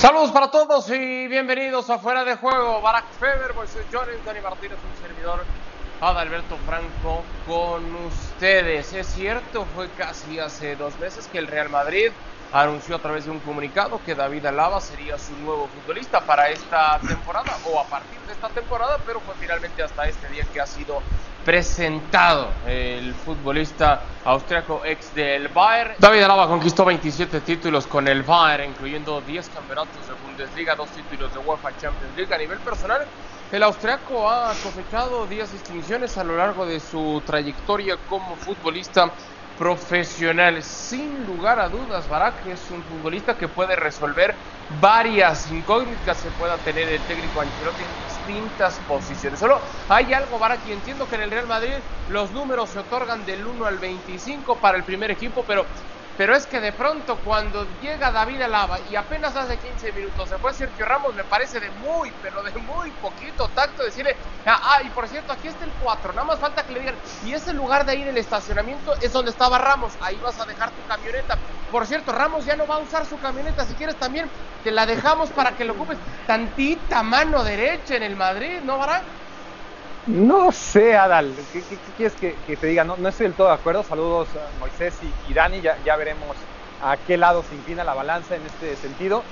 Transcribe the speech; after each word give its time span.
Saludos 0.00 0.32
para 0.32 0.50
todos 0.50 0.88
y 0.88 1.28
bienvenidos 1.28 1.90
a 1.90 1.98
Fuera 1.98 2.24
de 2.24 2.34
Juego. 2.34 2.80
Barack 2.80 3.04
Feber, 3.20 3.52
Moisés 3.54 3.84
Jones, 3.92 4.16
Dani 4.24 4.40
Martínez, 4.40 4.78
un 4.82 5.06
servidor, 5.06 5.44
Adalberto 6.00 6.56
Franco 6.64 7.22
con 7.46 7.84
ustedes. 8.06 8.94
Es 8.94 9.06
cierto, 9.08 9.66
fue 9.76 9.90
casi 9.98 10.38
hace 10.38 10.74
dos 10.74 10.98
meses 11.00 11.28
que 11.30 11.36
el 11.36 11.48
Real 11.48 11.68
Madrid 11.68 12.12
anunció 12.52 12.96
a 12.96 12.98
través 12.98 13.24
de 13.24 13.30
un 13.30 13.38
comunicado 13.40 14.00
que 14.04 14.14
David 14.14 14.46
Alaba 14.46 14.80
sería 14.80 15.18
su 15.18 15.32
nuevo 15.36 15.68
futbolista 15.68 16.20
para 16.20 16.48
esta 16.48 16.98
temporada 17.06 17.56
o 17.66 17.78
a 17.78 17.84
partir 17.84 18.18
de 18.26 18.32
esta 18.32 18.48
temporada, 18.48 18.98
pero 19.06 19.20
fue 19.20 19.34
finalmente 19.38 19.82
hasta 19.82 20.06
este 20.08 20.28
día 20.28 20.44
que 20.52 20.60
ha 20.60 20.66
sido 20.66 21.00
presentado 21.44 22.48
el 22.66 23.14
futbolista 23.14 24.02
austriaco 24.24 24.82
ex 24.84 25.14
del 25.14 25.48
Bayern. 25.48 25.94
David 25.98 26.22
Alaba 26.22 26.48
conquistó 26.48 26.84
27 26.84 27.40
títulos 27.40 27.86
con 27.86 28.06
el 28.08 28.22
Bayern, 28.22 28.70
incluyendo 28.70 29.20
10 29.20 29.48
campeonatos 29.48 30.06
de 30.06 30.14
Bundesliga, 30.26 30.74
dos 30.74 30.90
títulos 30.90 31.32
de 31.32 31.38
UEFA 31.38 31.70
Champions 31.78 32.16
League. 32.16 32.34
A 32.34 32.38
nivel 32.38 32.58
personal, 32.58 33.06
el 33.52 33.62
austriaco 33.62 34.28
ha 34.28 34.52
cosechado 34.62 35.26
10 35.26 35.52
distinciones 35.52 36.18
a 36.18 36.24
lo 36.24 36.36
largo 36.36 36.66
de 36.66 36.78
su 36.78 37.22
trayectoria 37.24 37.96
como 38.08 38.36
futbolista 38.36 39.10
profesional. 39.60 40.62
Sin 40.62 41.26
lugar 41.26 41.60
a 41.60 41.68
dudas, 41.68 42.08
Barak 42.08 42.46
es 42.46 42.58
un 42.70 42.82
futbolista 42.82 43.36
que 43.36 43.46
puede 43.46 43.76
resolver 43.76 44.34
varias 44.80 45.52
incógnitas 45.52 46.22
que 46.22 46.30
pueda 46.30 46.56
tener 46.56 46.88
el 46.88 47.00
técnico 47.02 47.42
Ancelotti 47.42 47.82
en 47.82 48.32
distintas 48.32 48.78
posiciones. 48.88 49.38
Solo 49.38 49.60
hay 49.90 50.14
algo, 50.14 50.38
Barak, 50.38 50.60
y 50.66 50.72
entiendo 50.72 51.06
que 51.06 51.16
en 51.16 51.22
el 51.24 51.30
Real 51.30 51.46
Madrid 51.46 51.74
los 52.08 52.30
números 52.30 52.70
se 52.70 52.78
otorgan 52.78 53.26
del 53.26 53.46
1 53.46 53.66
al 53.66 53.76
25 53.76 54.56
para 54.56 54.78
el 54.78 54.84
primer 54.84 55.10
equipo, 55.10 55.44
pero 55.46 55.66
pero 56.16 56.34
es 56.34 56.46
que 56.46 56.60
de 56.60 56.72
pronto 56.72 57.18
cuando 57.20 57.66
llega 57.80 58.10
David 58.10 58.42
Alaba 58.42 58.78
y 58.90 58.96
apenas 58.96 59.36
hace 59.36 59.58
15 59.58 59.92
minutos 59.92 60.28
se 60.28 60.38
fue 60.38 60.52
Sergio 60.52 60.84
Ramos, 60.84 61.14
me 61.14 61.24
parece 61.24 61.60
de 61.60 61.70
muy, 61.70 62.12
pero 62.22 62.42
de 62.42 62.52
muy 62.52 62.90
poquito 62.92 63.48
tacto 63.48 63.82
decirle, 63.82 64.16
ah, 64.46 64.60
ah, 64.62 64.82
y 64.82 64.90
por 64.90 65.08
cierto, 65.08 65.32
aquí 65.32 65.48
está 65.48 65.64
el 65.64 65.72
4, 65.72 66.12
nada 66.12 66.26
más 66.26 66.38
falta 66.38 66.64
que 66.64 66.72
le 66.72 66.80
digan, 66.80 66.96
y 67.22 67.32
ese 67.32 67.52
lugar 67.52 67.84
de 67.86 67.92
ahí 67.92 68.02
en 68.02 68.08
el 68.08 68.18
estacionamiento 68.18 68.94
es 69.00 69.12
donde 69.12 69.30
estaba 69.30 69.58
Ramos, 69.58 69.92
ahí 70.00 70.16
vas 70.16 70.38
a 70.40 70.46
dejar 70.46 70.70
tu 70.70 70.84
camioneta. 70.84 71.38
Por 71.70 71.86
cierto, 71.86 72.12
Ramos 72.12 72.44
ya 72.44 72.56
no 72.56 72.66
va 72.66 72.76
a 72.76 72.78
usar 72.78 73.06
su 73.06 73.18
camioneta, 73.18 73.64
si 73.64 73.74
quieres 73.74 73.96
también 73.96 74.30
te 74.62 74.70
la 74.72 74.86
dejamos 74.86 75.32
para 75.32 75.56
que 75.56 75.64
lo 75.64 75.74
ocupes 75.74 75.98
tantita 76.26 77.02
mano 77.02 77.44
derecha 77.44 77.96
en 77.96 78.02
el 78.02 78.16
Madrid, 78.16 78.60
¿no, 78.62 78.78
Barán? 78.78 79.19
No 80.12 80.50
sé, 80.50 80.96
Adal, 80.96 81.36
¿qué, 81.52 81.62
quieres 81.94 82.16
que, 82.16 82.56
te 82.56 82.66
diga? 82.66 82.82
No, 82.82 82.96
no, 82.96 83.08
estoy 83.08 83.26
del 83.26 83.36
todo 83.36 83.46
de 83.46 83.54
acuerdo. 83.54 83.84
Saludos 83.84 84.34
a 84.34 84.50
Moisés 84.58 84.98
y, 85.28 85.32
Dani, 85.32 85.60
ya, 85.60 85.96
veremos 85.96 86.36
a 86.80 86.96
qué 86.96 87.16
lado 87.16 87.44
se 87.44 87.54
inclina 87.54 87.84
la 87.84 87.94
balanza 87.94 88.34
en 88.34 88.44
este 88.44 88.74
sentido. 88.74 89.22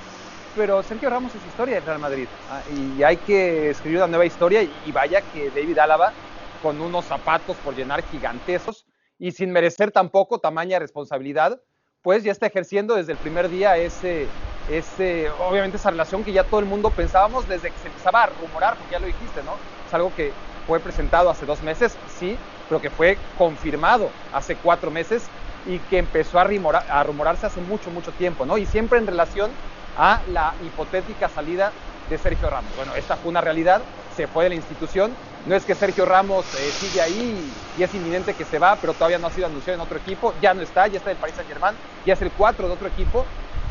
Pero 0.55 0.81
Sergio 0.81 1.09
Ramos 1.09 1.35
es 1.35 1.45
historia 1.45 1.75
del 1.75 1.85
Real 1.85 1.99
Madrid 1.99 2.27
ah, 2.47 2.63
y 2.69 3.03
hay 3.03 3.17
que 3.17 3.71
escribir 3.71 3.97
una 3.97 4.07
nueva 4.07 4.25
historia 4.25 4.63
y, 4.63 4.91
vaya 4.93 5.21
que 5.21 5.51
David 5.51 5.79
Álava, 5.79 6.13
con 6.61 6.79
unos 6.79 7.05
zapatos 7.05 7.57
por 7.57 7.75
llenar 7.75 8.01
gigantescos 8.03 8.85
y 9.17 9.33
sin 9.33 9.51
merecer 9.51 9.91
tampoco 9.91 10.39
tamaña 10.39 10.79
responsabilidad, 10.79 11.61
pues 12.01 12.23
ya 12.23 12.31
está 12.31 12.47
ejerciendo 12.47 12.95
desde 12.95 13.11
el 13.11 13.17
primer 13.17 13.49
día 13.49 13.75
ese, 13.75 14.33
ese, 14.69 15.29
obviamente 15.29 15.75
esa 15.75 15.91
relación 15.91 16.23
que 16.23 16.31
ya 16.31 16.45
todo 16.45 16.61
el 16.61 16.65
mundo 16.65 16.89
pensábamos 16.91 17.47
desde 17.49 17.69
que 17.69 17.79
se 17.79 17.87
empezaba 17.87 18.23
a 18.23 18.27
rumorar, 18.27 18.77
porque 18.77 18.93
ya 18.93 18.99
lo 18.99 19.07
dijiste, 19.07 19.43
¿no? 19.43 19.55
Es 19.85 19.93
algo 19.93 20.13
que, 20.13 20.31
fue 20.69 20.79
presentado 20.79 21.31
hace 21.31 21.47
dos 21.47 21.63
meses, 21.63 21.97
sí, 22.19 22.37
pero 22.67 22.79
que 22.79 22.91
fue 22.91 23.17
confirmado 23.39 24.11
hace 24.31 24.55
cuatro 24.55 24.91
meses 24.91 25.23
y 25.65 25.79
que 25.79 25.97
empezó 25.97 26.37
a, 26.37 26.43
a 26.43 27.03
rumorarse 27.03 27.47
hace 27.47 27.59
mucho, 27.59 27.89
mucho 27.89 28.11
tiempo, 28.11 28.45
¿no? 28.45 28.55
Y 28.55 28.67
siempre 28.67 28.99
en 28.99 29.07
relación 29.07 29.49
a 29.97 30.21
la 30.31 30.53
hipotética 30.63 31.27
salida 31.27 31.71
de 32.07 32.19
Sergio 32.19 32.51
Ramos. 32.51 32.71
Bueno, 32.75 32.93
esta 32.93 33.15
fue 33.15 33.31
una 33.31 33.41
realidad, 33.41 33.81
se 34.15 34.27
fue 34.27 34.43
de 34.43 34.49
la 34.51 34.55
institución. 34.57 35.11
No 35.47 35.55
es 35.55 35.65
que 35.65 35.73
Sergio 35.73 36.05
Ramos 36.05 36.45
eh, 36.53 36.71
sigue 36.79 37.01
ahí 37.01 37.51
y 37.75 37.81
es 37.81 37.91
inminente 37.95 38.35
que 38.35 38.45
se 38.45 38.59
va, 38.59 38.75
pero 38.75 38.93
todavía 38.93 39.17
no 39.17 39.25
ha 39.25 39.31
sido 39.31 39.47
anunciado 39.47 39.73
en 39.73 39.81
otro 39.81 39.97
equipo. 39.97 40.35
Ya 40.39 40.53
no 40.53 40.61
está, 40.61 40.85
ya 40.85 40.99
está 40.99 41.09
en 41.09 41.17
el 41.17 41.21
Paris 41.21 41.35
Saint 41.35 41.49
Germain, 41.49 41.75
ya 42.05 42.13
es 42.13 42.21
el 42.21 42.29
4 42.29 42.67
de 42.67 42.73
otro 42.75 42.87
equipo 42.87 43.25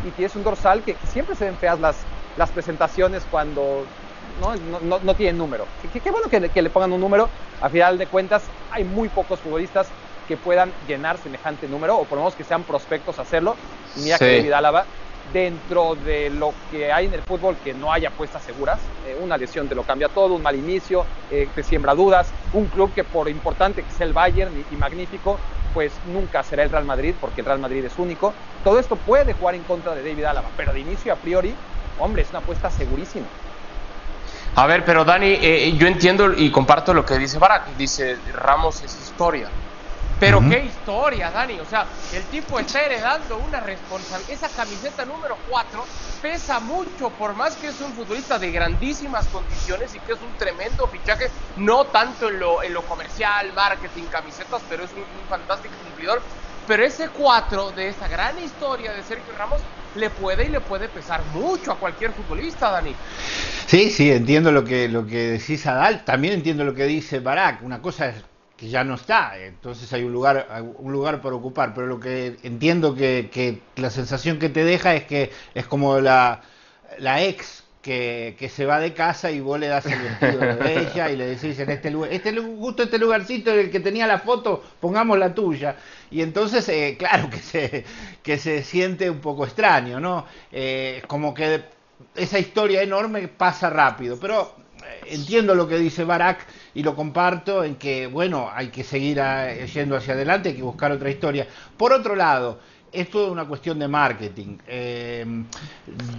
y 0.04 0.10
tienes 0.10 0.34
un 0.34 0.42
dorsal 0.42 0.82
que, 0.82 0.96
siempre 1.12 1.36
se 1.36 1.44
ven 1.44 1.56
feas 1.58 1.78
las, 1.78 1.96
las 2.36 2.50
presentaciones 2.50 3.22
cuando 3.30 3.84
no, 4.40 4.80
no, 4.80 4.98
no 5.02 5.14
tienen 5.14 5.38
número. 5.38 5.66
Qué, 5.92 6.10
bueno 6.10 6.28
que, 6.28 6.62
le 6.62 6.70
pongan 6.70 6.92
un 6.92 7.00
número. 7.00 7.28
A 7.60 7.68
final 7.68 7.98
de 7.98 8.06
cuentas, 8.06 8.42
hay 8.70 8.84
muy 8.84 9.08
pocos 9.08 9.40
futbolistas 9.40 9.88
que 10.26 10.36
puedan 10.36 10.72
llenar 10.86 11.18
semejante 11.18 11.66
número, 11.68 11.96
o 11.96 12.04
por 12.04 12.18
lo 12.18 12.24
menos 12.24 12.34
que 12.34 12.44
sean 12.44 12.62
prospectos 12.62 13.18
a 13.18 13.22
hacerlo. 13.22 13.56
mira 13.96 14.18
que 14.18 14.36
David 14.36 14.52
Álava, 14.52 14.84
dentro 15.32 15.94
de 15.94 16.30
lo 16.30 16.52
que 16.70 16.92
hay 16.92 17.06
en 17.06 17.14
el 17.14 17.22
fútbol, 17.22 17.56
que 17.64 17.74
no 17.74 17.92
haya 17.92 18.08
apuestas 18.08 18.42
seguras, 18.42 18.78
eh, 19.06 19.16
una 19.20 19.36
lesión 19.36 19.68
te 19.68 19.74
lo 19.74 19.82
cambia 19.82 20.08
todo, 20.08 20.34
un 20.34 20.42
mal 20.42 20.54
inicio, 20.54 21.04
eh, 21.30 21.48
te 21.54 21.62
siembra 21.62 21.94
dudas, 21.94 22.30
un 22.52 22.66
club 22.66 22.92
que 22.94 23.04
por 23.04 23.28
importante 23.28 23.82
que 23.82 23.90
sea 23.90 24.06
el 24.06 24.12
Bayern 24.12 24.52
y, 24.70 24.74
y 24.74 24.76
magnífico, 24.76 25.38
pues 25.74 25.92
nunca 26.06 26.42
será 26.42 26.62
el 26.62 26.70
Real 26.70 26.84
Madrid, 26.84 27.14
porque 27.20 27.40
el 27.40 27.46
Real 27.46 27.58
Madrid 27.58 27.84
es 27.84 27.98
único. 27.98 28.32
Todo 28.64 28.78
esto 28.78 28.96
puede 28.96 29.32
jugar 29.32 29.54
en 29.54 29.62
contra 29.62 29.94
de 29.94 30.02
David 30.02 30.24
Álava, 30.24 30.48
pero 30.56 30.72
de 30.72 30.80
inicio 30.80 31.12
a 31.12 31.16
priori, 31.16 31.54
hombre, 31.98 32.22
es 32.22 32.30
una 32.30 32.40
apuesta 32.40 32.70
segurísima. 32.70 33.26
A 34.54 34.66
ver, 34.66 34.84
pero 34.84 35.04
Dani, 35.04 35.38
eh, 35.40 35.72
yo 35.76 35.86
entiendo 35.86 36.32
y 36.32 36.50
comparto 36.50 36.92
lo 36.92 37.04
que 37.04 37.16
dice 37.18 37.38
Barak. 37.38 37.76
Dice, 37.76 38.18
Ramos 38.32 38.82
es 38.82 38.94
historia. 38.94 39.48
Pero 40.18 40.40
qué 40.40 40.64
historia, 40.64 41.30
Dani. 41.30 41.60
O 41.60 41.64
sea, 41.64 41.86
el 42.12 42.24
tipo 42.24 42.58
está 42.58 42.82
heredando 42.82 43.38
una 43.38 43.60
responsabilidad. 43.60 44.32
Esa 44.32 44.48
camiseta 44.48 45.04
número 45.04 45.38
4 45.48 45.84
pesa 46.20 46.58
mucho, 46.58 47.10
por 47.10 47.34
más 47.34 47.54
que 47.54 47.68
es 47.68 47.80
un 47.80 47.92
futbolista 47.92 48.36
de 48.38 48.50
grandísimas 48.50 49.28
condiciones 49.28 49.94
y 49.94 50.00
que 50.00 50.14
es 50.14 50.20
un 50.20 50.36
tremendo 50.36 50.88
fichaje, 50.88 51.30
no 51.56 51.84
tanto 51.86 52.28
en 52.28 52.40
lo, 52.40 52.64
en 52.64 52.74
lo 52.74 52.82
comercial, 52.82 53.52
marketing, 53.52 54.04
camisetas, 54.10 54.60
pero 54.68 54.84
es 54.84 54.90
un, 54.92 55.02
un 55.02 55.28
fantástico 55.28 55.74
cumplidor. 55.84 56.20
Pero 56.66 56.84
ese 56.84 57.08
4 57.10 57.70
de 57.70 57.88
esa 57.88 58.08
gran 58.08 58.38
historia 58.40 58.92
de 58.92 59.04
Sergio 59.04 59.32
Ramos 59.38 59.60
le 59.94 60.10
puede 60.10 60.46
y 60.46 60.48
le 60.50 60.60
puede 60.60 60.88
pesar 60.88 61.24
mucho 61.26 61.72
a 61.72 61.78
cualquier 61.78 62.12
futbolista, 62.14 62.70
Dani. 62.70 63.00
Sí, 63.66 63.90
sí, 63.90 64.10
entiendo 64.10 64.50
lo 64.52 64.64
que, 64.64 64.88
lo 64.88 65.06
que 65.06 65.32
decís 65.32 65.66
Adal, 65.66 66.04
también 66.04 66.34
entiendo 66.34 66.64
lo 66.64 66.74
que 66.74 66.86
dice 66.86 67.20
Barak, 67.20 67.62
una 67.62 67.82
cosa 67.82 68.08
es 68.08 68.24
que 68.56 68.68
ya 68.68 68.82
no 68.82 68.94
está, 68.94 69.38
entonces 69.38 69.92
hay 69.92 70.02
un 70.02 70.12
lugar, 70.12 70.48
un 70.78 70.92
lugar 70.92 71.20
por 71.20 71.32
ocupar, 71.32 71.74
pero 71.74 71.86
lo 71.86 72.00
que 72.00 72.38
entiendo 72.42 72.94
que, 72.94 73.30
que 73.32 73.70
la 73.76 73.90
sensación 73.90 74.38
que 74.38 74.48
te 74.48 74.64
deja 74.64 74.94
es 74.94 75.04
que 75.04 75.30
es 75.54 75.66
como 75.66 76.00
la, 76.00 76.42
la 76.98 77.22
ex 77.22 77.67
que, 77.88 78.50
se 78.54 78.66
va 78.66 78.80
de 78.80 78.92
casa 78.92 79.30
y 79.30 79.40
vos 79.40 79.58
le 79.58 79.68
das 79.68 79.86
el 79.86 79.98
vestido 79.98 80.40
de 80.40 80.80
ella 80.80 81.10
y 81.10 81.16
le 81.16 81.26
decís 81.26 81.58
en 81.58 81.70
este 81.70 81.90
lugar, 81.90 82.12
este, 82.12 82.36
justo 82.36 82.82
este 82.82 82.98
lugarcito 82.98 83.50
en 83.50 83.60
el 83.60 83.70
que 83.70 83.80
tenía 83.80 84.06
la 84.06 84.18
foto, 84.18 84.62
pongamos 84.78 85.18
la 85.18 85.34
tuya. 85.34 85.76
Y 86.10 86.20
entonces, 86.20 86.68
eh, 86.68 86.96
claro 86.98 87.30
que 87.30 87.38
se, 87.38 87.84
que 88.22 88.36
se 88.36 88.62
siente 88.62 89.08
un 89.08 89.20
poco 89.20 89.44
extraño, 89.44 90.00
¿no? 90.00 90.26
Eh, 90.52 91.02
como 91.06 91.32
que 91.32 91.62
esa 92.14 92.38
historia 92.38 92.82
enorme 92.82 93.26
pasa 93.28 93.70
rápido, 93.70 94.18
pero 94.20 94.54
eh, 94.84 95.14
entiendo 95.14 95.54
lo 95.54 95.66
que 95.66 95.78
dice 95.78 96.04
Barak 96.04 96.46
y 96.74 96.82
lo 96.82 96.94
comparto 96.94 97.64
en 97.64 97.76
que, 97.76 98.06
bueno, 98.06 98.50
hay 98.52 98.68
que 98.68 98.84
seguir 98.84 99.18
yendo 99.72 99.96
hacia 99.96 100.12
adelante, 100.12 100.50
hay 100.50 100.56
que 100.56 100.62
buscar 100.62 100.92
otra 100.92 101.08
historia. 101.08 101.46
Por 101.78 101.94
otro 101.94 102.14
lado, 102.14 102.60
es 102.92 103.14
una 103.14 103.46
cuestión 103.46 103.78
de 103.78 103.88
marketing. 103.88 104.58
Eh, 104.66 105.24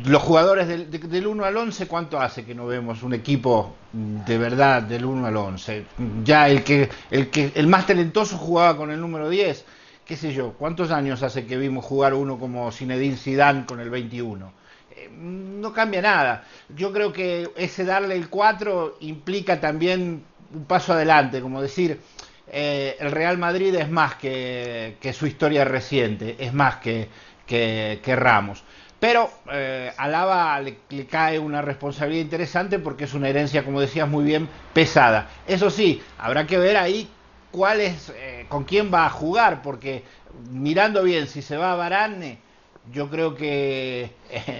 los 0.06 0.22
jugadores 0.22 0.68
del, 0.68 1.28
1 1.28 1.46
al 1.46 1.57
11, 1.57 1.88
¿cuánto 1.88 2.19
hace 2.19 2.46
que 2.46 2.56
no 2.56 2.68
vemos 2.68 3.03
un 3.03 3.13
equipo 3.13 3.75
de 3.91 4.38
verdad 4.38 4.81
del 4.84 5.06
1 5.06 5.28
al 5.28 5.38
11? 5.38 5.85
Ya 6.24 6.47
el 6.50 6.63
que, 6.63 6.90
el 7.12 7.30
que 7.30 7.52
el 7.56 7.68
más 7.68 7.88
talentoso 7.88 8.38
jugaba 8.38 8.78
con 8.78 8.91
el 8.91 9.00
número 9.00 9.30
10, 9.30 9.66
qué 10.06 10.16
sé 10.16 10.34
yo, 10.34 10.53
¿cuántos 10.53 10.91
años 10.91 11.24
hace 11.24 11.46
que 11.46 11.57
vimos 11.57 11.85
jugar 11.85 12.13
uno 12.13 12.38
como 12.38 12.72
Zinedine 12.72 13.18
Zidane 13.18 13.66
con 13.66 13.80
el 13.80 13.90
21? 13.90 14.51
Eh, 14.91 15.09
no 15.12 15.74
cambia 15.74 16.01
nada. 16.01 16.45
Yo 16.75 16.92
creo 16.92 17.12
que 17.12 17.51
ese 17.56 17.86
darle 17.86 18.15
el 18.15 18.30
4 18.30 18.98
implica 19.01 19.60
también 19.60 20.24
un 20.54 20.65
paso 20.65 20.94
adelante, 20.94 21.42
como 21.42 21.62
decir, 21.62 22.00
eh, 22.51 22.98
el 23.00 23.12
Real 23.12 23.38
Madrid 23.38 23.74
es 23.75 23.90
más 23.90 24.16
que, 24.16 24.98
su 25.13 25.28
historia 25.28 25.66
reciente, 25.66 26.36
es 26.40 26.54
más 26.54 26.78
que, 26.78 27.10
Ramos. 28.06 28.63
Pero 29.00 29.30
eh, 29.51 29.94
a 29.96 30.07
Lava 30.07 30.60
le, 30.60 30.80
cae 31.10 31.40
una 31.40 31.62
responsabilidad 31.62 32.24
interesante 32.24 32.80
porque 32.80 33.06
es 33.06 33.13
una 33.13 33.30
herencia, 33.30 33.63
como 33.63 33.80
decías 33.80 34.10
muy 34.10 34.25
bien, 34.25 34.50
pesada. 34.74 35.30
Eso 35.48 35.69
sí, 35.69 36.01
habrá 36.18 36.46
que 36.46 36.57
ver 36.57 36.75
ahí 36.75 37.10
cuál 37.51 37.80
es, 37.80 38.12
eh, 38.16 38.46
con 38.50 38.66
quién 38.66 38.94
va 38.94 39.06
a 39.06 39.10
jugar, 39.10 39.62
porque 39.62 40.04
mirando 40.51 41.04
bien, 41.04 41.28
si 41.28 41.42
se 41.42 41.56
va 41.56 41.72
a 41.72 41.75
Barane, 41.75 42.40
yo 42.92 43.10
creo 43.10 43.36
que 43.36 44.12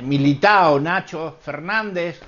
Militao, 0.04 0.80
Nacho 0.80 1.38
Fernández, 1.42 2.22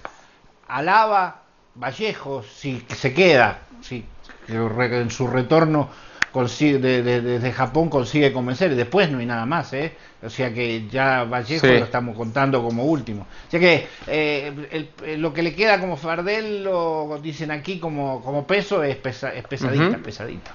Alaba, 0.67 1.43
Vallejo, 1.75 2.43
si 2.43 2.85
se 2.89 3.13
queda, 3.13 3.59
si 3.81 4.05
en 4.47 5.09
su 5.11 5.27
retorno 5.27 5.89
consigue, 6.31 6.79
desde 6.79 7.51
Japón 7.51 7.89
consigue 7.89 8.31
convencer 8.31 8.71
y 8.71 8.75
después 8.75 9.11
no 9.11 9.19
hay 9.19 9.25
nada 9.25 9.45
más, 9.45 9.73
¿eh? 9.73 9.95
O 10.23 10.29
sea 10.29 10.53
que 10.53 10.87
ya 10.87 11.23
Vallejo 11.23 11.67
lo 11.67 11.73
estamos 11.73 12.15
contando 12.15 12.63
como 12.63 12.85
último. 12.85 13.23
O 13.47 13.51
sea 13.51 13.59
que 13.59 13.87
eh, 14.07 15.17
lo 15.17 15.33
que 15.33 15.43
le 15.43 15.53
queda 15.53 15.79
como 15.79 15.97
Fardel, 15.97 16.63
lo 16.63 17.19
dicen 17.21 17.51
aquí 17.51 17.79
como, 17.79 18.21
como 18.21 18.45
peso, 18.47 18.83
es, 18.83 18.97
es 18.97 19.43
pesadita, 19.47 19.97
pesadita. 19.97 20.51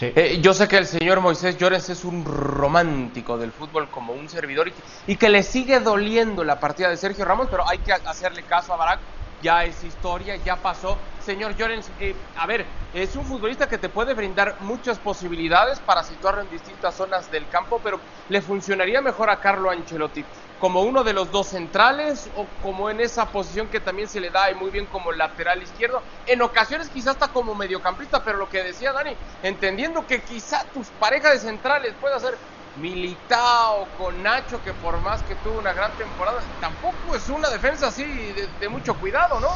Eh, 0.00 0.38
yo 0.40 0.54
sé 0.54 0.68
que 0.68 0.76
el 0.76 0.86
señor 0.86 1.20
Moisés 1.20 1.58
Llorens 1.58 1.88
es 1.88 2.04
un 2.04 2.24
romántico 2.24 3.36
del 3.36 3.50
fútbol 3.50 3.88
como 3.90 4.12
un 4.12 4.28
servidor 4.28 4.70
y 5.08 5.16
que, 5.16 5.28
le 5.28 5.42
sigue 5.42 5.80
doliendo 5.80 6.44
la 6.44 6.60
partida 6.60 6.88
de 6.88 6.96
Sergio 6.96 7.24
Ramos, 7.24 7.48
pero 7.50 7.68
hay 7.68 7.78
que 7.78 7.92
hacerle 7.92 8.44
caso 8.44 8.72
a 8.72 8.76
Barak. 8.76 9.00
Ya 9.42 9.64
es 9.64 9.84
historia, 9.84 10.36
ya 10.36 10.56
pasó. 10.56 10.98
Señor 11.24 11.56
Llorens, 11.56 11.90
eh, 12.00 12.14
a 12.36 12.46
ver, 12.46 12.64
es 12.92 13.16
un 13.16 13.24
futbolista 13.24 13.68
que 13.68 13.78
te 13.78 13.88
puede 13.88 14.14
brindar 14.14 14.56
muchas 14.60 14.98
posibilidades 14.98 15.80
para 15.80 16.02
situarlo 16.02 16.42
en 16.42 16.50
distintas 16.50 16.96
zonas 16.96 17.30
del 17.30 17.48
campo, 17.48 17.80
pero 17.82 18.00
le 18.28 18.40
funcionaría 18.40 19.02
mejor 19.02 19.30
a 19.30 19.40
Carlo 19.40 19.70
Ancelotti 19.70 20.24
como 20.58 20.82
uno 20.82 21.04
de 21.04 21.12
los 21.12 21.30
dos 21.30 21.48
centrales 21.48 22.30
o 22.34 22.46
como 22.60 22.90
en 22.90 23.00
esa 23.00 23.30
posición 23.30 23.68
que 23.68 23.80
también 23.80 24.08
se 24.08 24.20
le 24.20 24.30
da 24.30 24.50
y 24.50 24.54
muy 24.54 24.70
bien 24.70 24.86
como 24.86 25.12
lateral 25.12 25.62
izquierdo. 25.62 26.02
En 26.26 26.42
ocasiones 26.42 26.88
quizás 26.88 27.14
está 27.14 27.28
como 27.28 27.54
mediocampista, 27.54 28.24
pero 28.24 28.38
lo 28.38 28.48
que 28.48 28.64
decía 28.64 28.92
Dani, 28.92 29.16
entendiendo 29.42 30.06
que 30.06 30.24
quizá 30.24 30.64
tus 30.72 30.88
parejas 30.90 31.34
de 31.34 31.48
centrales 31.48 31.94
pueda 32.00 32.18
ser 32.18 32.36
Militao 32.74 33.88
con 33.96 34.22
Nacho, 34.22 34.62
que 34.62 34.72
por 34.72 35.00
más 35.00 35.22
que 35.22 35.34
tuvo 35.36 35.58
una 35.58 35.72
gran 35.72 35.96
temporada, 35.96 36.40
tampoco 36.60 37.14
es 37.14 37.28
una 37.28 37.50
defensa 37.50 37.88
así 37.88 38.32
de, 38.32 38.68
mucho 38.68 38.98
cuidado, 38.98 39.40
¿no? 39.40 39.48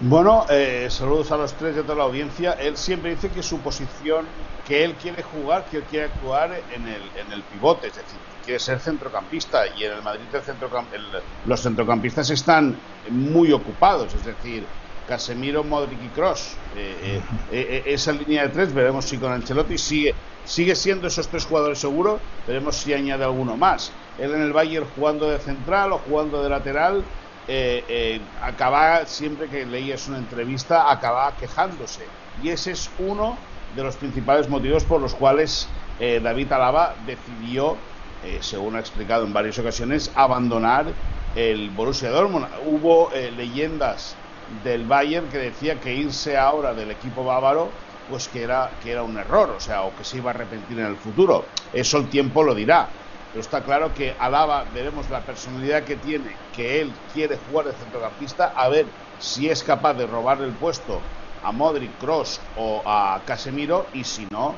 Bueno, 0.00 0.46
eh, 0.48 0.86
saludos 0.90 1.32
a 1.32 1.36
los 1.36 1.54
tres 1.54 1.74
de 1.74 1.82
toda 1.82 1.96
la 1.96 2.04
audiencia. 2.04 2.52
Él 2.52 2.76
siempre 2.76 3.10
dice 3.10 3.30
que 3.30 3.42
su 3.42 3.58
posición, 3.58 4.26
que 4.64 4.84
él 4.84 4.94
quiere 4.94 5.24
jugar, 5.24 5.64
que 5.64 5.78
él 5.78 5.82
quiere 5.90 6.06
actuar 6.06 6.52
en 6.72 6.86
el, 6.86 7.02
en 7.16 7.32
el 7.32 7.42
pivote, 7.42 7.88
es 7.88 7.96
decir, 7.96 8.18
quiere 8.44 8.60
ser 8.60 8.78
centrocampista 8.78 9.66
y 9.76 9.84
en 9.84 9.92
el 9.94 10.02
Madrid 10.02 10.24
los 11.46 11.60
centrocampistas 11.60 12.30
están 12.30 12.76
muy 13.10 13.52
ocupados, 13.52 14.14
es 14.14 14.24
decir, 14.24 14.64
Casemiro, 15.08 15.64
Modric 15.64 15.98
y 16.04 16.08
Cross. 16.08 16.56
Eh, 16.76 17.20
eh, 17.50 17.50
eh, 17.50 17.82
esa 17.86 18.12
línea 18.12 18.42
de 18.44 18.50
tres, 18.50 18.72
veremos 18.72 19.04
si 19.04 19.18
con 19.18 19.32
Ancelotti 19.32 19.78
sigue, 19.78 20.14
sigue 20.44 20.76
siendo 20.76 21.08
esos 21.08 21.26
tres 21.26 21.44
jugadores 21.44 21.78
seguro, 21.78 22.20
veremos 22.46 22.76
si 22.76 22.94
añade 22.94 23.24
alguno 23.24 23.56
más. 23.56 23.90
Él 24.18 24.32
en 24.32 24.42
el 24.42 24.52
Bayern 24.52 24.86
jugando 24.94 25.28
de 25.28 25.38
central 25.40 25.92
o 25.92 25.98
jugando 25.98 26.42
de 26.42 26.50
lateral, 26.50 27.02
acaba, 28.42 29.06
siempre 29.06 29.48
que 29.48 29.64
leías 29.64 30.06
una 30.08 30.18
entrevista, 30.18 30.90
acaba 30.90 31.34
quejándose. 31.36 32.04
Y 32.42 32.50
ese 32.50 32.72
es 32.72 32.90
uno 32.98 33.36
de 33.74 33.82
los 33.82 33.96
principales 33.96 34.48
motivos 34.48 34.84
por 34.84 35.00
los 35.00 35.14
cuales 35.14 35.68
David 35.98 36.52
Alaba 36.52 36.94
decidió 37.06 37.76
eh, 38.24 38.38
según 38.40 38.74
ha 38.74 38.80
explicado 38.80 39.24
en 39.24 39.32
varias 39.32 39.58
ocasiones, 39.58 40.10
abandonar 40.14 40.86
el 41.36 41.70
Borussia 41.70 42.10
Dortmund. 42.10 42.46
Hubo 42.66 43.12
eh, 43.12 43.30
leyendas 43.30 44.16
del 44.64 44.84
Bayern 44.86 45.28
que 45.28 45.38
decía 45.38 45.78
que 45.78 45.94
irse 45.94 46.36
ahora 46.36 46.74
del 46.74 46.90
equipo 46.90 47.24
bávaro 47.24 47.68
pues 48.10 48.26
que 48.28 48.42
era, 48.42 48.70
que 48.82 48.90
era 48.90 49.02
un 49.02 49.18
error, 49.18 49.50
o 49.50 49.60
sea, 49.60 49.82
o 49.82 49.94
que 49.94 50.02
se 50.02 50.16
iba 50.16 50.30
a 50.30 50.34
arrepentir 50.34 50.78
en 50.78 50.86
el 50.86 50.96
futuro. 50.96 51.44
Eso 51.72 51.98
el 51.98 52.08
tiempo 52.08 52.42
lo 52.42 52.54
dirá. 52.54 52.88
Pero 53.30 53.40
está 53.42 53.62
claro 53.62 53.92
que 53.94 54.16
Alaba, 54.18 54.64
veremos 54.64 55.10
la 55.10 55.24
personalidad 55.24 55.84
que 55.84 55.96
tiene, 55.96 56.36
que 56.50 56.80
él 56.80 56.92
quiere 57.12 57.36
jugar 57.36 57.66
de 57.66 57.74
centrocampista, 57.74 58.52
a 58.56 58.68
ver 58.68 58.86
si 59.18 59.48
es 59.48 59.62
capaz 59.62 59.94
de 59.94 60.06
robar 60.06 60.40
el 60.42 60.56
puesto 60.56 61.12
a 61.40 61.52
Modric, 61.52 61.98
Cross 61.98 62.40
o 62.54 62.82
a 62.86 63.22
Casemiro, 63.26 63.90
y 63.92 64.04
si 64.04 64.26
no, 64.32 64.54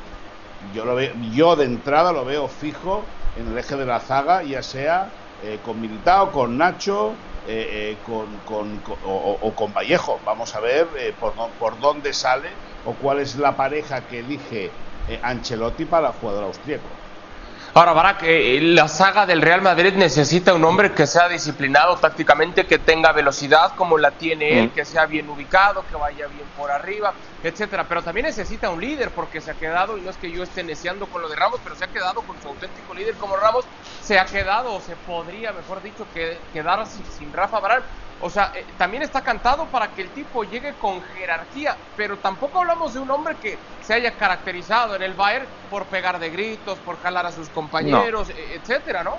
yo, 0.58 0.84
lo 0.84 0.94
veo, 0.94 1.12
yo 1.32 1.56
de 1.56 1.64
entrada 1.64 2.12
lo 2.12 2.24
veo 2.24 2.48
fijo 2.48 3.04
en 3.34 3.48
el 3.48 3.58
eje 3.58 3.76
de 3.76 3.86
la 3.86 4.00
zaga, 4.00 4.42
ya 4.42 4.62
sea 4.62 5.10
eh, 5.38 5.60
con 5.62 5.80
Militao, 5.80 6.30
con 6.30 6.56
Nacho, 6.56 7.24
eh, 7.42 7.92
eh, 7.92 8.02
con, 8.02 8.40
con, 8.40 8.82
o, 8.86 9.54
con 9.54 9.72
Vallejo. 9.72 10.20
Vamos 10.24 10.54
a 10.54 10.60
ver 10.60 11.16
por, 11.18 11.34
por 11.56 11.78
dónde 11.80 12.12
sale 12.12 12.48
o 12.82 12.98
cuál 12.98 13.20
es 13.20 13.36
la 13.36 13.56
pareja 13.56 14.06
que 14.06 14.20
elige 14.20 14.70
Ancelotti 15.22 15.86
para 15.86 16.08
el 16.08 16.14
jugador 16.14 16.44
austríaco. 16.44 17.09
Ahora, 17.72 17.92
Barak, 17.92 18.24
la 18.24 18.88
saga 18.88 19.26
del 19.26 19.40
Real 19.40 19.62
Madrid 19.62 19.92
necesita 19.94 20.52
un 20.52 20.64
hombre 20.64 20.90
que 20.90 21.06
sea 21.06 21.28
disciplinado 21.28 21.96
tácticamente, 21.98 22.66
que 22.66 22.80
tenga 22.80 23.12
velocidad 23.12 23.76
como 23.76 23.96
la 23.96 24.10
tiene 24.10 24.58
él, 24.58 24.66
mm. 24.66 24.70
que 24.70 24.84
sea 24.84 25.06
bien 25.06 25.30
ubicado, 25.30 25.84
que 25.88 25.94
vaya 25.94 26.26
bien 26.26 26.48
por 26.56 26.72
arriba, 26.72 27.14
etcétera. 27.44 27.86
Pero 27.88 28.02
también 28.02 28.26
necesita 28.26 28.70
un 28.70 28.80
líder 28.80 29.10
porque 29.10 29.40
se 29.40 29.52
ha 29.52 29.54
quedado, 29.54 29.96
y 29.96 30.00
no 30.00 30.10
es 30.10 30.16
que 30.16 30.32
yo 30.32 30.42
esté 30.42 30.64
neciando 30.64 31.06
con 31.06 31.22
lo 31.22 31.28
de 31.28 31.36
Ramos, 31.36 31.60
pero 31.62 31.76
se 31.76 31.84
ha 31.84 31.88
quedado 31.88 32.22
con 32.22 32.42
su 32.42 32.48
auténtico 32.48 32.92
líder 32.92 33.14
como 33.14 33.36
Ramos, 33.36 33.64
se 34.02 34.18
ha 34.18 34.24
quedado, 34.24 34.74
o 34.74 34.80
se 34.80 34.96
podría, 34.96 35.52
mejor 35.52 35.80
dicho, 35.80 36.04
que, 36.12 36.38
quedar 36.52 36.84
sin, 36.88 37.32
Rafa 37.32 37.60
Barak. 37.60 37.84
O 38.22 38.28
sea, 38.28 38.52
eh, 38.54 38.66
también 38.76 39.02
está 39.02 39.22
cantado 39.22 39.66
para 39.70 39.88
que 39.94 40.02
el 40.02 40.10
tipo 40.10 40.44
llegue 40.44 40.74
con 40.74 41.00
jerarquía, 41.02 41.76
pero 41.96 42.18
tampoco 42.18 42.58
hablamos 42.58 42.92
de 42.92 43.00
un 43.00 43.10
hombre 43.10 43.36
que 43.40 43.58
se 43.82 43.94
haya 43.94 44.16
caracterizado 44.16 44.94
en 44.94 45.02
el 45.02 45.14
Bayern 45.14 45.46
por 45.70 45.86
pegar 45.86 46.18
de 46.18 46.28
gritos, 46.28 46.78
por 46.80 46.96
jalar 46.98 47.24
a 47.24 47.32
sus 47.32 47.48
compañeros, 47.48 48.28
e, 48.28 48.56
etcétera, 48.56 49.02
¿no? 49.02 49.16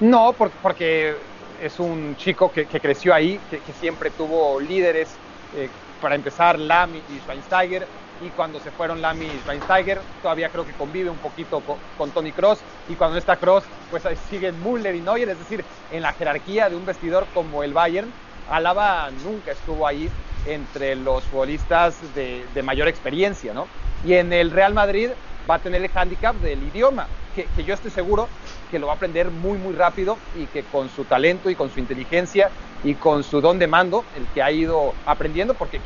No, 0.00 0.34
porque, 0.34 1.16
es 1.62 1.78
un 1.78 2.14
chico 2.16 2.50
que, 2.52 2.66
creció 2.66 3.14
ahí, 3.14 3.38
que, 3.48 3.60
siempre 3.72 4.10
tuvo 4.10 4.60
líderes, 4.60 5.08
eh, 5.56 5.68
para 6.00 6.14
empezar, 6.14 6.58
Lam 6.58 6.94
y 6.94 7.20
Schweinsteiger, 7.20 7.86
y 8.24 8.30
cuando 8.30 8.58
se 8.60 8.70
fueron 8.70 9.02
Lam 9.02 9.20
y 9.22 9.28
Schweinsteiger, 9.40 10.00
todavía 10.22 10.48
creo 10.48 10.64
que 10.64 10.72
convive 10.72 11.10
un 11.10 11.18
poquito 11.18 11.62
con, 11.98 12.10
Tony 12.10 12.32
Cross, 12.32 12.58
y 12.88 12.94
cuando 12.94 13.18
está 13.18 13.36
Cross, 13.36 13.64
pues 13.90 14.02
siguen 14.30 14.54
Müller 14.62 14.94
y 14.94 15.00
Neuer, 15.00 15.28
es 15.28 15.38
decir, 15.38 15.64
en 15.92 16.02
la 16.02 16.12
jerarquía 16.12 16.68
de 16.68 16.76
un 16.76 16.86
vestidor 16.86 17.26
como 17.34 17.62
el 17.62 17.72
Bayern, 17.72 18.10
Alaba 18.50 19.10
nunca 19.24 19.52
estuvo 19.52 19.86
ahí 19.86 20.08
entre 20.46 20.96
los 20.96 21.24
futbolistas 21.24 21.96
de, 22.14 22.44
mayor 22.62 22.88
experiencia, 22.88 23.52
¿no? 23.54 23.66
Y 24.04 24.14
en 24.14 24.32
el 24.32 24.50
Real 24.50 24.74
Madrid 24.74 25.10
va 25.48 25.56
a 25.56 25.58
tener 25.58 25.82
el 25.82 25.88
hándicap 25.88 26.36
del 26.36 26.62
idioma, 26.62 27.06
que, 27.34 27.46
yo 27.64 27.74
estoy 27.74 27.90
seguro 27.90 28.28
que 28.70 28.78
lo 28.78 28.86
va 28.86 28.94
a 28.94 28.96
aprender 28.96 29.30
muy, 29.30 29.58
muy 29.58 29.74
rápido 29.74 30.18
y 30.36 30.46
que 30.46 30.62
con 30.62 30.88
su 30.88 31.04
talento 31.04 31.50
y 31.50 31.54
con 31.54 31.70
su 31.70 31.80
inteligencia 31.80 32.50
y 32.82 32.94
con 32.94 33.24
su 33.24 33.40
don 33.40 33.58
de 33.58 33.66
mando, 33.66 34.04
el 34.16 34.26
que 34.34 34.42
ha 34.42 34.50
ido 34.50 34.92
aprendiendo, 35.06 35.54
porque 35.54 35.80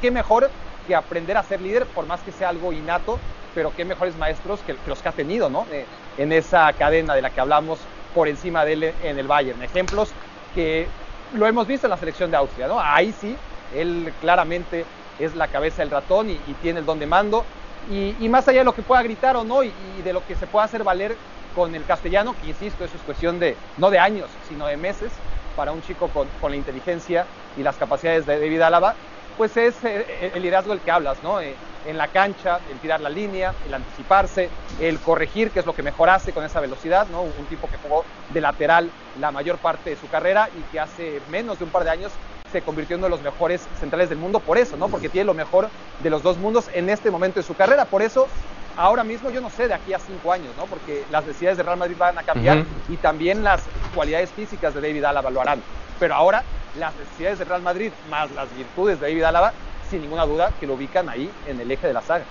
qué 0.00 0.10
mejor 0.10 0.50
que 0.86 0.94
aprender 0.94 1.36
a 1.36 1.42
ser 1.42 1.60
líder, 1.60 1.86
por 1.86 2.06
más 2.06 2.20
que 2.20 2.32
sea 2.32 2.48
algo 2.48 2.72
innato, 2.72 3.18
pero 3.54 3.72
qué 3.74 3.84
mejores 3.84 4.16
maestros 4.16 4.60
que, 4.60 4.76
los 4.86 5.00
que 5.00 5.08
ha 5.08 5.12
tenido, 5.12 5.50
¿no? 5.50 5.66
Eh, 5.70 5.84
en 6.18 6.32
esa 6.32 6.72
cadena 6.72 7.14
de 7.14 7.22
la 7.22 7.30
que 7.30 7.40
hablamos 7.40 7.78
por 8.14 8.28
encima 8.28 8.64
de 8.64 8.72
él 8.74 8.94
en 9.02 9.18
el 9.18 9.26
Bayern. 9.26 9.62
Ejemplos 9.62 10.10
que 10.54 10.86
lo 11.34 11.46
hemos 11.46 11.66
visto 11.66 11.86
en 11.86 11.90
la 11.90 11.96
selección 11.96 12.30
de 12.30 12.36
Austria, 12.36 12.68
¿no? 12.68 12.78
Ahí 12.80 13.14
sí, 13.18 13.36
él 13.74 14.12
claramente 14.20 14.84
es 15.18 15.34
la 15.34 15.48
cabeza 15.48 15.82
del 15.82 15.90
ratón 15.90 16.30
y, 16.30 16.36
tiene 16.60 16.80
el 16.80 16.86
don 16.86 16.98
de 16.98 17.06
mando. 17.06 17.44
Y, 17.90 18.28
más 18.28 18.46
allá 18.46 18.60
de 18.60 18.64
lo 18.64 18.74
que 18.74 18.82
pueda 18.82 19.02
gritar 19.02 19.36
o 19.36 19.44
no, 19.44 19.62
y, 19.62 19.72
de 20.04 20.12
lo 20.12 20.24
que 20.26 20.34
se 20.34 20.46
pueda 20.46 20.64
hacer 20.64 20.84
valer 20.84 21.16
con 21.54 21.74
el 21.74 21.84
castellano, 21.84 22.34
que 22.40 22.48
insisto, 22.48 22.84
eso 22.84 22.96
es 22.96 23.02
cuestión 23.02 23.38
de, 23.38 23.56
no 23.76 23.90
de 23.90 23.98
años, 23.98 24.30
sino 24.48 24.66
de 24.66 24.76
meses, 24.76 25.10
para 25.56 25.72
un 25.72 25.82
chico 25.82 26.08
con, 26.08 26.28
con 26.40 26.50
la 26.50 26.56
inteligencia 26.56 27.26
y 27.58 27.62
las 27.62 27.76
capacidades 27.76 28.24
de 28.24 28.38
David 28.38 28.62
Álava, 28.62 28.94
pues 29.42 29.56
es 29.56 29.74
eh, 29.82 30.30
el 30.36 30.40
liderazgo 30.40 30.70
del 30.70 30.80
que 30.80 30.92
hablas, 30.92 31.20
¿no? 31.20 31.40
Eh, 31.40 31.56
en 31.84 31.98
la 31.98 32.06
cancha, 32.06 32.60
el 32.70 32.78
tirar 32.78 33.00
la 33.00 33.08
línea, 33.08 33.52
el 33.66 33.74
anticiparse, 33.74 34.48
el 34.80 35.00
corregir, 35.00 35.50
que 35.50 35.58
es 35.58 35.66
lo 35.66 35.74
que 35.74 35.82
mejor 35.82 36.10
hace 36.10 36.32
con 36.32 36.44
esa 36.44 36.60
velocidad, 36.60 37.08
¿no? 37.08 37.22
Un 37.22 37.46
tipo 37.46 37.68
que 37.68 37.76
jugó 37.78 38.04
de 38.32 38.40
lateral 38.40 38.88
la 39.18 39.32
mayor 39.32 39.58
parte 39.58 39.90
de 39.90 39.96
su 39.96 40.08
carrera 40.08 40.48
y 40.56 40.62
que 40.70 40.78
hace 40.78 41.20
menos 41.28 41.58
de 41.58 41.64
un 41.64 41.70
par 41.70 41.82
de 41.82 41.90
años 41.90 42.12
se 42.52 42.62
convirtió 42.62 42.94
en 42.94 43.00
uno 43.00 43.06
de 43.06 43.16
los 43.16 43.22
mejores 43.22 43.66
centrales 43.80 44.10
del 44.10 44.18
mundo 44.18 44.38
por 44.38 44.58
eso, 44.58 44.76
¿no? 44.76 44.86
Porque 44.86 45.08
tiene 45.08 45.24
lo 45.24 45.34
mejor 45.34 45.70
de 46.04 46.10
los 46.10 46.22
dos 46.22 46.38
mundos 46.38 46.70
en 46.72 46.88
este 46.88 47.10
momento 47.10 47.40
de 47.40 47.44
su 47.44 47.56
carrera. 47.56 47.84
Por 47.86 48.02
eso, 48.02 48.28
ahora 48.76 49.02
mismo 49.02 49.28
yo 49.30 49.40
no 49.40 49.50
sé 49.50 49.66
de 49.66 49.74
aquí 49.74 49.92
a 49.92 49.98
cinco 49.98 50.30
años, 50.30 50.54
¿no? 50.56 50.66
Porque 50.66 51.02
las 51.10 51.26
necesidades 51.26 51.56
de 51.56 51.64
Real 51.64 51.78
Madrid 51.78 51.96
van 51.98 52.16
a 52.16 52.22
cambiar 52.22 52.64
y 52.88 52.96
también 52.96 53.42
las 53.42 53.60
cualidades 53.92 54.30
físicas 54.30 54.72
de 54.72 54.80
David 54.82 55.02
Álava 55.02 55.30
lo 55.30 55.40
harán. 55.40 55.60
Pero 55.98 56.14
ahora 56.14 56.44
las 56.74 56.94
necesidades 56.96 57.38
del 57.38 57.48
Real 57.48 57.62
Madrid 57.62 57.92
más 58.08 58.30
las 58.30 58.54
virtudes 58.54 59.00
de 59.00 59.08
David 59.08 59.24
Álava, 59.24 59.52
sin 59.80 60.00
ninguna 60.02 60.24
duda 60.24 60.50
que 60.58 60.66
lo 60.66 60.74
ubican 60.74 61.08
ahí 61.08 61.30
en 61.44 61.60
el 61.60 61.70
eje 61.70 61.86
de 61.86 61.92
la 61.92 62.02
saga. 62.02 62.24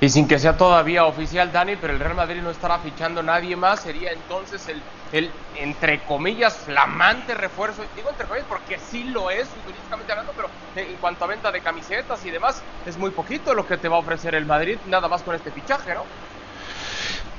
Y 0.00 0.08
sin 0.08 0.28
que 0.28 0.38
sea 0.38 0.56
todavía 0.56 1.04
oficial, 1.04 1.50
Dani, 1.52 1.76
pero 1.76 1.92
el 1.92 1.98
Real 1.98 2.14
Madrid 2.14 2.42
no 2.42 2.50
estará 2.50 2.78
fichando 2.78 3.22
nadie 3.22 3.56
más, 3.56 3.80
sería 3.82 4.12
entonces 4.12 4.68
el, 4.68 4.82
el 5.12 5.30
entre 5.54 6.04
comillas, 6.04 6.56
flamante 6.64 7.34
refuerzo. 7.34 7.82
Digo 7.94 8.10
entre 8.10 8.26
comillas 8.26 8.46
porque 8.48 8.78
sí 8.78 9.04
lo 9.04 9.30
es, 9.30 9.48
futbolísticamente 9.48 10.12
hablando, 10.12 10.32
pero 10.34 10.48
en 10.74 10.98
cuanto 10.98 11.24
a 11.24 11.28
venta 11.28 11.50
de 11.50 11.62
camisetas 11.62 12.24
y 12.24 12.30
demás, 12.30 12.62
es 12.84 12.96
muy 12.96 13.10
poquito 13.10 13.54
lo 13.54 13.66
que 13.66 13.78
te 13.78 13.88
va 13.88 13.96
a 13.96 14.00
ofrecer 14.00 14.34
el 14.34 14.46
Madrid, 14.46 14.78
nada 14.84 15.08
más 15.08 15.22
con 15.22 15.34
este 15.34 15.52
fichaje, 15.52 15.94
¿no? 15.94 16.10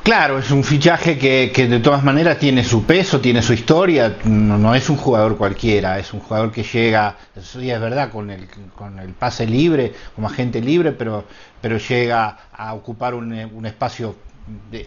Claro, 0.03 0.39
es 0.39 0.49
un 0.49 0.63
fichaje 0.63 1.17
que, 1.17 1.51
que, 1.53 1.67
de 1.67 1.79
todas 1.79 2.03
maneras 2.03 2.39
tiene 2.39 2.63
su 2.63 2.85
peso, 2.85 3.19
tiene 3.19 3.41
su 3.41 3.53
historia, 3.53 4.17
no, 4.23 4.73
es 4.73 4.89
un 4.89 4.97
jugador 4.97 5.37
cualquiera, 5.37 5.99
es 5.99 6.13
un 6.13 6.19
jugador 6.21 6.51
que 6.51 6.63
llega, 6.63 7.17
eso 7.35 7.59
es 7.59 7.79
verdad, 7.79 8.09
con 8.09 8.31
el, 8.31 8.47
con 8.75 8.97
el 8.99 9.09
pase 9.13 9.45
libre, 9.45 9.93
como 10.15 10.27
agente 10.27 10.61
libre, 10.61 10.93
pero, 10.93 11.25
pero 11.61 11.77
llega 11.77 12.37
a 12.51 12.73
ocupar 12.73 13.13
un, 13.13 13.33
un 13.33 13.65
espacio 13.65 14.15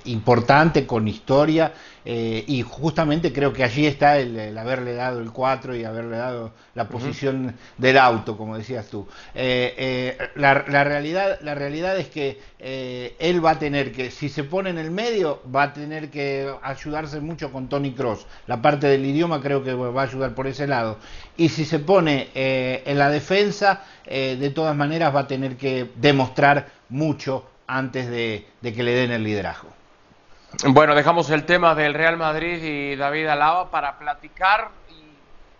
importante, 0.04 0.86
con 0.86 1.06
historia, 1.08 1.72
eh, 2.04 2.44
y 2.48 2.62
justamente 2.62 3.32
creo 3.32 3.52
que 3.52 3.62
allí 3.62 3.86
está 3.86 4.18
el, 4.18 4.36
el, 4.36 4.58
haberle 4.58 4.94
dado 4.94 5.20
el 5.20 5.30
4 5.30 5.76
y 5.76 5.84
haberle 5.84 6.16
dado 6.16 6.52
la 6.74 6.88
posición 6.88 7.46
uh 7.46 7.48
-huh. 7.50 7.54
del 7.78 7.98
auto, 7.98 8.36
como 8.36 8.58
decías 8.58 8.88
tú. 8.88 9.06
Eh, 9.34 9.74
eh, 9.78 10.18
la, 10.34 10.64
la, 10.66 10.82
realidad, 10.82 11.38
la 11.42 11.54
realidad 11.54 11.96
es 11.96 12.08
que 12.08 12.40
él 12.58 13.44
va 13.44 13.52
a 13.52 13.58
tener 13.58 13.92
que, 13.92 14.10
si 14.10 14.28
se 14.28 14.44
pone 14.44 14.70
en 14.70 14.78
el 14.78 14.90
medio, 14.90 15.42
va 15.54 15.64
a 15.64 15.72
tener 15.72 16.10
que 16.10 16.52
ayudarse 16.62 17.20
mucho 17.20 17.52
con 17.52 17.68
Tony 17.68 17.92
Cross. 17.92 18.26
La 18.46 18.60
parte 18.60 18.86
del 18.88 19.04
idioma 19.04 19.40
creo 19.40 19.62
que 19.62 19.74
va 19.74 20.02
a 20.02 20.04
ayudar 20.04 20.34
por 20.34 20.46
ese 20.46 20.66
lado. 20.66 20.98
Y 21.36 21.48
si 21.48 21.64
se 21.64 21.78
pone 21.78 22.30
en 22.34 22.98
la 22.98 23.10
defensa, 23.10 23.84
de 24.04 24.50
todas 24.54 24.76
maneras 24.76 25.14
va 25.14 25.20
a 25.20 25.26
tener 25.26 25.56
que 25.56 25.90
demostrar 25.96 26.68
mucho 26.88 27.51
antes 27.66 28.08
de, 28.08 28.46
que 28.62 28.82
le 28.82 28.92
den 28.92 29.12
el 29.12 29.24
liderazgo. 29.24 29.68
Bueno, 30.68 30.94
dejamos 30.94 31.30
el 31.30 31.46
tema 31.46 31.74
del 31.74 31.94
Real 31.94 32.16
Madrid 32.16 32.62
y 32.62 32.96
David 32.96 33.26
Alaba 33.26 33.70
para 33.70 33.98
platicar 33.98 34.70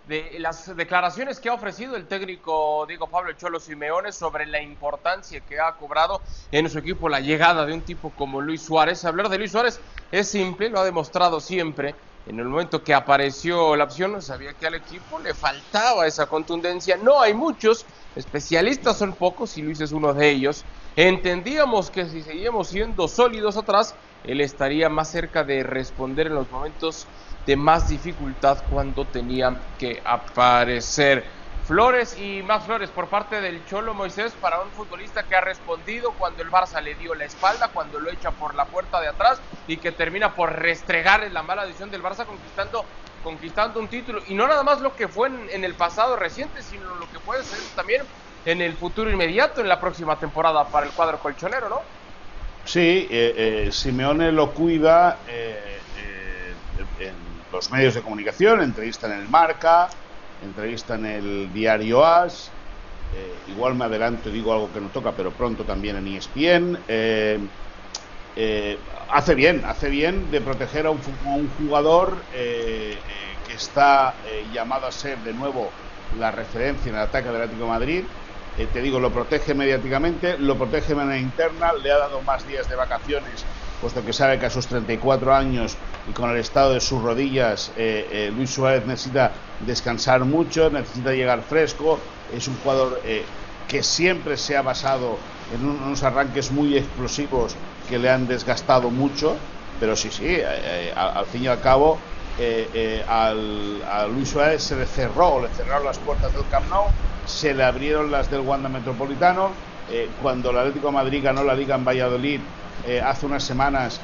de 0.06 0.36
las 0.40 0.74
declaraciones 0.76 1.38
que 1.38 1.48
ha 1.48 1.54
ofrecido 1.54 1.96
el 1.96 2.06
técnico 2.06 2.84
Diego 2.86 3.06
Pablo 3.06 3.32
Cholo 3.34 3.60
Simeone 3.60 4.10
sobre 4.12 4.46
la 4.46 4.60
importancia 4.60 5.40
que 5.40 5.60
ha 5.60 5.72
cobrado 5.72 6.20
en 6.50 6.68
su 6.68 6.78
equipo 6.78 7.08
la 7.08 7.20
llegada 7.20 7.64
de 7.64 7.72
un 7.72 7.82
tipo 7.82 8.10
como 8.10 8.40
Luis 8.40 8.62
Suárez. 8.62 9.04
Hablar 9.04 9.28
de 9.28 9.38
Luis 9.38 9.52
Suárez 9.52 9.80
es 10.10 10.28
simple, 10.28 10.68
lo 10.70 10.80
ha 10.80 10.84
demostrado 10.84 11.40
siempre. 11.40 11.94
En 12.26 12.38
el 12.38 12.46
momento 12.46 12.84
que 12.84 12.94
apareció 12.94 13.74
la 13.74 13.84
opción, 13.84 14.20
sabía 14.22 14.52
que 14.52 14.66
al 14.66 14.74
equipo 14.74 15.18
le 15.18 15.34
faltaba 15.34 16.06
esa 16.06 16.26
contundencia. 16.26 16.96
No 16.96 17.20
hay 17.20 17.34
muchos, 17.34 17.84
especialistas 18.14 18.98
son 18.98 19.12
pocos 19.14 19.56
y 19.58 19.62
Luis 19.62 19.80
es 19.80 19.90
uno 19.90 20.14
de 20.14 20.30
ellos. 20.30 20.64
Entendíamos 20.94 21.90
que 21.90 22.04
si 22.04 22.22
seguíamos 22.22 22.68
siendo 22.68 23.08
sólidos 23.08 23.56
atrás, 23.56 23.96
él 24.24 24.42
estaría 24.42 24.90
más 24.90 25.10
cerca 25.10 25.42
de 25.42 25.62
responder 25.62 26.26
en 26.26 26.34
los 26.34 26.50
momentos 26.50 27.08
de 27.46 27.56
más 27.56 27.88
dificultad 27.88 28.58
cuando 28.68 29.06
tenía 29.06 29.74
que 29.78 30.02
aparecer. 30.04 31.24
Flores 31.64 32.18
y 32.18 32.42
más 32.42 32.66
flores 32.66 32.90
por 32.90 33.08
parte 33.08 33.40
del 33.40 33.64
Cholo 33.64 33.94
Moisés 33.94 34.34
para 34.34 34.60
un 34.60 34.72
futbolista 34.72 35.26
que 35.26 35.34
ha 35.34 35.40
respondido 35.40 36.12
cuando 36.18 36.42
el 36.42 36.50
Barça 36.50 36.82
le 36.82 36.94
dio 36.96 37.14
la 37.14 37.24
espalda, 37.24 37.70
cuando 37.72 37.98
lo 37.98 38.10
echa 38.10 38.32
por 38.32 38.54
la 38.54 38.68
puerta 38.68 39.00
de 39.00 39.08
atrás 39.08 39.40
y 39.66 39.78
que 39.78 39.92
termina 39.92 40.34
por 40.34 40.52
restregar 40.52 41.24
en 41.24 41.32
la 41.32 41.42
mala 41.42 41.64
decisión 41.64 41.90
del 41.90 42.02
Barça 42.02 42.26
conquistando, 42.26 42.84
conquistando 43.22 43.80
un 43.80 43.88
título. 43.88 44.20
Y 44.26 44.34
no 44.34 44.46
nada 44.46 44.64
más 44.64 44.80
lo 44.80 44.94
que 44.94 45.08
fue 45.08 45.28
en, 45.28 45.48
en 45.50 45.64
el 45.64 45.76
pasado 45.76 46.16
reciente, 46.16 46.62
sino 46.62 46.96
lo 46.96 47.08
que 47.08 47.20
puede 47.20 47.44
ser 47.44 47.60
también 47.74 48.02
en 48.44 48.60
el 48.60 48.74
futuro 48.74 49.10
inmediato, 49.10 49.60
en 49.60 49.68
la 49.68 49.80
próxima 49.80 50.16
temporada 50.16 50.64
para 50.64 50.86
el 50.86 50.92
cuadro 50.92 51.18
colchonero, 51.18 51.68
¿no? 51.68 51.80
Sí, 52.64 53.08
eh, 53.10 53.66
eh, 53.66 53.72
Simeone 53.72 54.30
lo 54.30 54.52
cuida 54.52 55.18
eh, 55.28 55.78
en 57.00 57.14
los 57.52 57.70
medios 57.70 57.94
de 57.94 58.02
comunicación, 58.02 58.62
entrevista 58.62 59.06
en 59.08 59.20
el 59.20 59.28
Marca, 59.28 59.88
entrevista 60.44 60.94
en 60.94 61.06
el 61.06 61.52
diario 61.52 62.04
AS, 62.04 62.50
igual 63.48 63.74
me 63.74 63.84
adelanto 63.84 64.30
y 64.30 64.32
digo 64.32 64.52
algo 64.52 64.72
que 64.72 64.80
no 64.80 64.88
toca, 64.88 65.12
pero 65.12 65.30
pronto 65.32 65.64
también 65.64 65.96
en 65.96 66.06
ESPN. 66.16 66.78
hace 69.10 69.34
bien, 69.34 69.62
hace 69.66 69.90
bien 69.90 70.30
de 70.30 70.40
proteger 70.40 70.86
a 70.86 70.90
un, 70.90 71.00
a 71.26 71.30
un 71.30 71.50
jugador 71.58 72.16
que 72.32 72.96
está 73.54 74.14
llamado 74.50 74.86
a 74.86 74.92
ser 74.92 75.18
de 75.18 75.34
nuevo 75.34 75.68
la 76.18 76.30
referencia 76.30 76.88
en 76.88 76.94
el 76.96 77.02
ataque 77.02 77.28
del 77.28 77.36
Atlético 77.36 77.64
de 77.64 77.68
Madrid 77.68 78.04
eh, 78.58 78.66
te 78.70 78.82
digo, 78.82 79.00
lo 79.00 79.10
protege 79.10 79.54
mediáticamente, 79.54 80.36
lo 80.38 80.58
protege 80.58 80.88
de 80.88 80.94
manera 80.96 81.18
interna, 81.18 81.72
le 81.72 81.90
ha 81.90 81.98
dado 81.98 82.20
más 82.22 82.46
días 82.46 82.68
de 82.68 82.76
vacaciones, 82.76 83.44
puesto 83.80 84.04
que 84.04 84.12
sabe 84.12 84.38
que 84.38 84.46
a 84.46 84.50
sus 84.50 84.66
34 84.66 85.34
años 85.34 85.76
y 86.06 86.12
con 86.12 86.30
el 86.30 86.36
estado 86.36 86.74
de 86.74 86.80
sus 86.80 87.02
rodillas, 87.02 87.72
eh, 87.76 88.06
eh, 88.12 88.32
Luis 88.34 88.50
Suárez 88.50 88.84
necesita 88.84 89.32
descansar 89.60 90.24
mucho, 90.26 90.68
necesita 90.68 91.12
llegar 91.12 91.42
fresco, 91.42 91.98
es 92.34 92.46
un 92.46 92.56
jugador 92.58 93.00
que 93.68 93.82
siempre 93.82 94.36
se 94.36 94.56
ha 94.56 94.62
basado 94.62 95.16
en 95.54 95.66
un, 95.66 95.82
unos 95.82 96.02
arranques 96.02 96.50
muy 96.50 96.76
explosivos 96.76 97.56
que 97.88 97.98
le 97.98 98.10
han 98.10 98.26
desgastado 98.26 98.90
mucho, 98.90 99.36
pero 99.80 99.96
sí, 99.96 100.10
sí, 100.10 100.40
al, 100.94 101.16
al 101.16 101.26
fin 101.26 101.44
y 101.44 101.46
al 101.46 101.60
cabo, 101.60 101.98
al, 103.08 103.82
a 103.90 104.06
Luis 104.06 104.28
Suárez 104.28 104.62
se 104.62 104.76
le 104.76 104.84
cerró, 104.84 105.40
le 105.40 105.48
cerraron 105.48 105.86
las 105.86 105.98
puertas 105.98 106.32
del 106.34 106.46
Camp 106.48 106.68
Nou, 106.68 106.86
se 107.26 107.54
le 107.54 107.64
abrieron 107.64 108.10
las 108.10 108.30
del 108.30 108.40
Wanda 108.40 108.68
Metropolitano. 108.68 109.50
Eh, 109.90 110.08
cuando 110.22 110.50
el 110.50 110.58
Atlético 110.58 110.88
de 110.88 110.92
Madrid 110.94 111.22
ganó 111.22 111.44
la 111.44 111.54
Liga 111.54 111.74
en 111.74 111.84
Valladolid 111.84 112.40
eh, 112.86 113.00
hace 113.00 113.26
unas 113.26 113.42
semanas, 113.42 114.00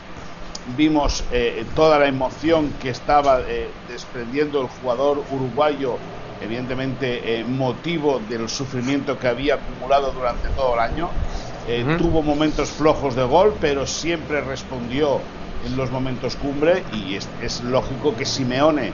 vimos 0.77 1.25
eh, 1.33 1.65
toda 1.75 1.99
la 1.99 2.07
emoción 2.07 2.73
que 2.81 2.91
estaba 2.91 3.41
desprendiendo 3.89 4.61
el 4.61 4.69
jugador 4.69 5.23
uruguayo, 5.31 5.97
evidentemente 6.43 7.45
motivo 7.49 8.21
del 8.29 8.49
sufrimiento 8.49 9.19
que 9.19 9.29
había 9.29 9.55
acumulado 9.55 10.13
durante 10.13 10.49
todo 10.51 10.75
el 10.75 10.81
año. 10.81 11.07
Uh 11.07 11.71
-huh. 11.71 11.99
Tuvo 11.99 12.23
momentos 12.23 12.71
flojos 12.71 13.15
de 13.15 13.25
gol, 13.25 13.55
pero 13.61 13.87
siempre 13.87 14.41
respondió 14.41 15.21
en 15.67 15.77
los 15.77 15.91
momentos 15.91 16.37
cumbre 16.37 16.83
y 16.93 17.17
es, 17.17 17.29
es 17.43 17.63
lógico 17.63 18.15
que 18.17 18.25
Simeone 18.25 18.93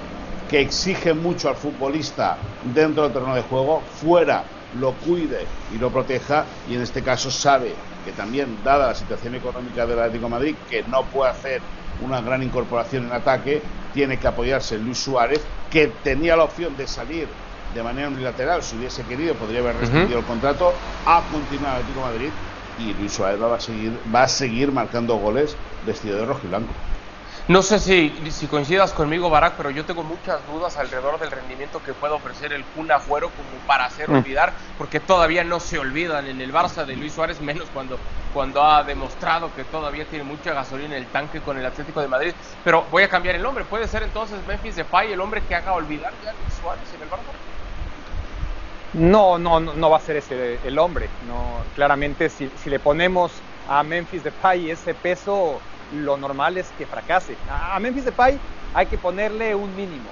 que 0.54 0.60
exige 0.60 1.14
mucho 1.14 1.48
al 1.48 1.56
futbolista 1.56 2.36
dentro 2.72 3.02
del 3.02 3.12
terreno 3.12 3.34
de 3.34 3.42
juego, 3.42 3.82
fuera 4.00 4.44
lo 4.78 4.92
cuide 4.92 5.44
y 5.74 5.78
lo 5.78 5.90
proteja 5.90 6.44
y 6.70 6.76
en 6.76 6.82
este 6.82 7.02
caso 7.02 7.28
sabe 7.28 7.74
que 8.04 8.12
también 8.12 8.58
dada 8.62 8.86
la 8.86 8.94
situación 8.94 9.34
económica 9.34 9.84
del 9.84 9.98
Atlético 9.98 10.26
de 10.26 10.30
Madrid 10.30 10.54
que 10.70 10.84
no 10.84 11.02
puede 11.06 11.32
hacer 11.32 11.60
una 12.04 12.20
gran 12.20 12.40
incorporación 12.40 13.06
en 13.06 13.12
ataque 13.12 13.62
tiene 13.92 14.16
que 14.16 14.28
apoyarse 14.28 14.76
en 14.76 14.84
Luis 14.84 14.98
Suárez 14.98 15.40
que 15.72 15.88
tenía 16.04 16.36
la 16.36 16.44
opción 16.44 16.76
de 16.76 16.86
salir 16.86 17.26
de 17.74 17.82
manera 17.82 18.06
unilateral 18.06 18.62
si 18.62 18.76
hubiese 18.76 19.02
querido 19.02 19.34
podría 19.34 19.58
haber 19.58 19.76
rescindido 19.76 20.06
uh 20.06 20.12
-huh. 20.12 20.18
el 20.20 20.24
contrato 20.24 20.72
a 21.04 21.20
continuar 21.32 21.78
el 21.78 21.82
Atlético 21.82 22.06
de 22.06 22.12
Madrid 22.12 22.30
y 22.78 22.94
Luis 22.94 23.12
Suárez 23.12 23.42
va 23.42 23.56
a 23.56 23.60
seguir 23.60 23.98
va 24.14 24.22
a 24.22 24.28
seguir 24.28 24.70
marcando 24.70 25.16
goles 25.16 25.56
vestido 25.84 26.16
de 26.16 26.26
rojo 26.26 26.42
y 26.44 26.46
blanco 26.46 26.72
no 27.46 27.60
sé 27.60 27.78
si, 27.78 28.10
si, 28.30 28.46
coincidas 28.46 28.94
conmigo, 28.94 29.28
Barak, 29.28 29.52
pero 29.58 29.68
yo 29.68 29.84
tengo 29.84 30.02
muchas 30.02 30.40
dudas 30.46 30.78
alrededor 30.78 31.20
del 31.20 31.30
rendimiento 31.30 31.82
que 31.82 31.92
puede 31.92 32.14
ofrecer 32.14 32.54
el 32.54 32.64
Kun 32.64 32.90
Agüero 32.90 33.28
como 33.28 33.66
para 33.66 33.84
hacer 33.84 34.08
mm. 34.08 34.14
olvidar, 34.14 34.54
porque 34.78 34.98
todavía 34.98 35.44
no 35.44 35.60
se 35.60 35.78
olvidan 35.78 36.26
en 36.26 36.40
el 36.40 36.54
Barça 36.54 36.86
de 36.86 36.96
Luis 36.96 37.12
Suárez, 37.12 37.42
menos 37.42 37.68
cuando, 37.74 37.98
cuando 38.32 38.64
ha 38.64 38.82
demostrado 38.82 39.54
que 39.54 39.64
todavía 39.64 40.06
tiene 40.06 40.24
mucha 40.24 40.54
gasolina 40.54 40.96
en 40.96 41.02
el 41.02 41.06
tanque 41.08 41.42
con 41.42 41.58
el 41.58 41.66
Atlético 41.66 42.00
de 42.00 42.08
Madrid. 42.08 42.32
Pero 42.64 42.86
voy 42.90 43.02
a 43.02 43.10
cambiar 43.10 43.34
el 43.34 43.42
nombre, 43.42 43.64
puede 43.64 43.88
ser 43.88 44.04
entonces 44.04 44.38
Memphis 44.48 44.76
Depay 44.76 45.12
el 45.12 45.20
hombre 45.20 45.42
que 45.46 45.54
haga 45.54 45.74
olvidar 45.74 46.14
ya 46.24 46.30
a 46.30 46.32
Luis 46.32 46.54
Suárez 46.62 46.88
en 46.94 47.02
el 47.02 47.10
Barça. 47.10 47.34
No, 48.94 49.38
no, 49.38 49.60
no 49.60 49.90
va 49.90 49.98
a 49.98 50.00
ser 50.00 50.16
ese 50.16 50.58
el 50.64 50.78
hombre. 50.78 51.10
No, 51.28 51.58
claramente, 51.74 52.30
si, 52.30 52.50
si 52.62 52.70
le 52.70 52.78
ponemos 52.78 53.32
a 53.68 53.82
Memphis 53.82 54.24
Depay 54.24 54.70
ese 54.70 54.94
peso 54.94 55.60
lo 55.92 56.16
normal 56.16 56.56
es 56.56 56.66
que 56.78 56.86
fracase. 56.86 57.36
A 57.48 57.78
Memphis 57.80 58.04
Depay 58.04 58.38
hay 58.74 58.86
que 58.86 58.98
ponerle 58.98 59.54
un 59.54 59.74
mínimo 59.76 60.08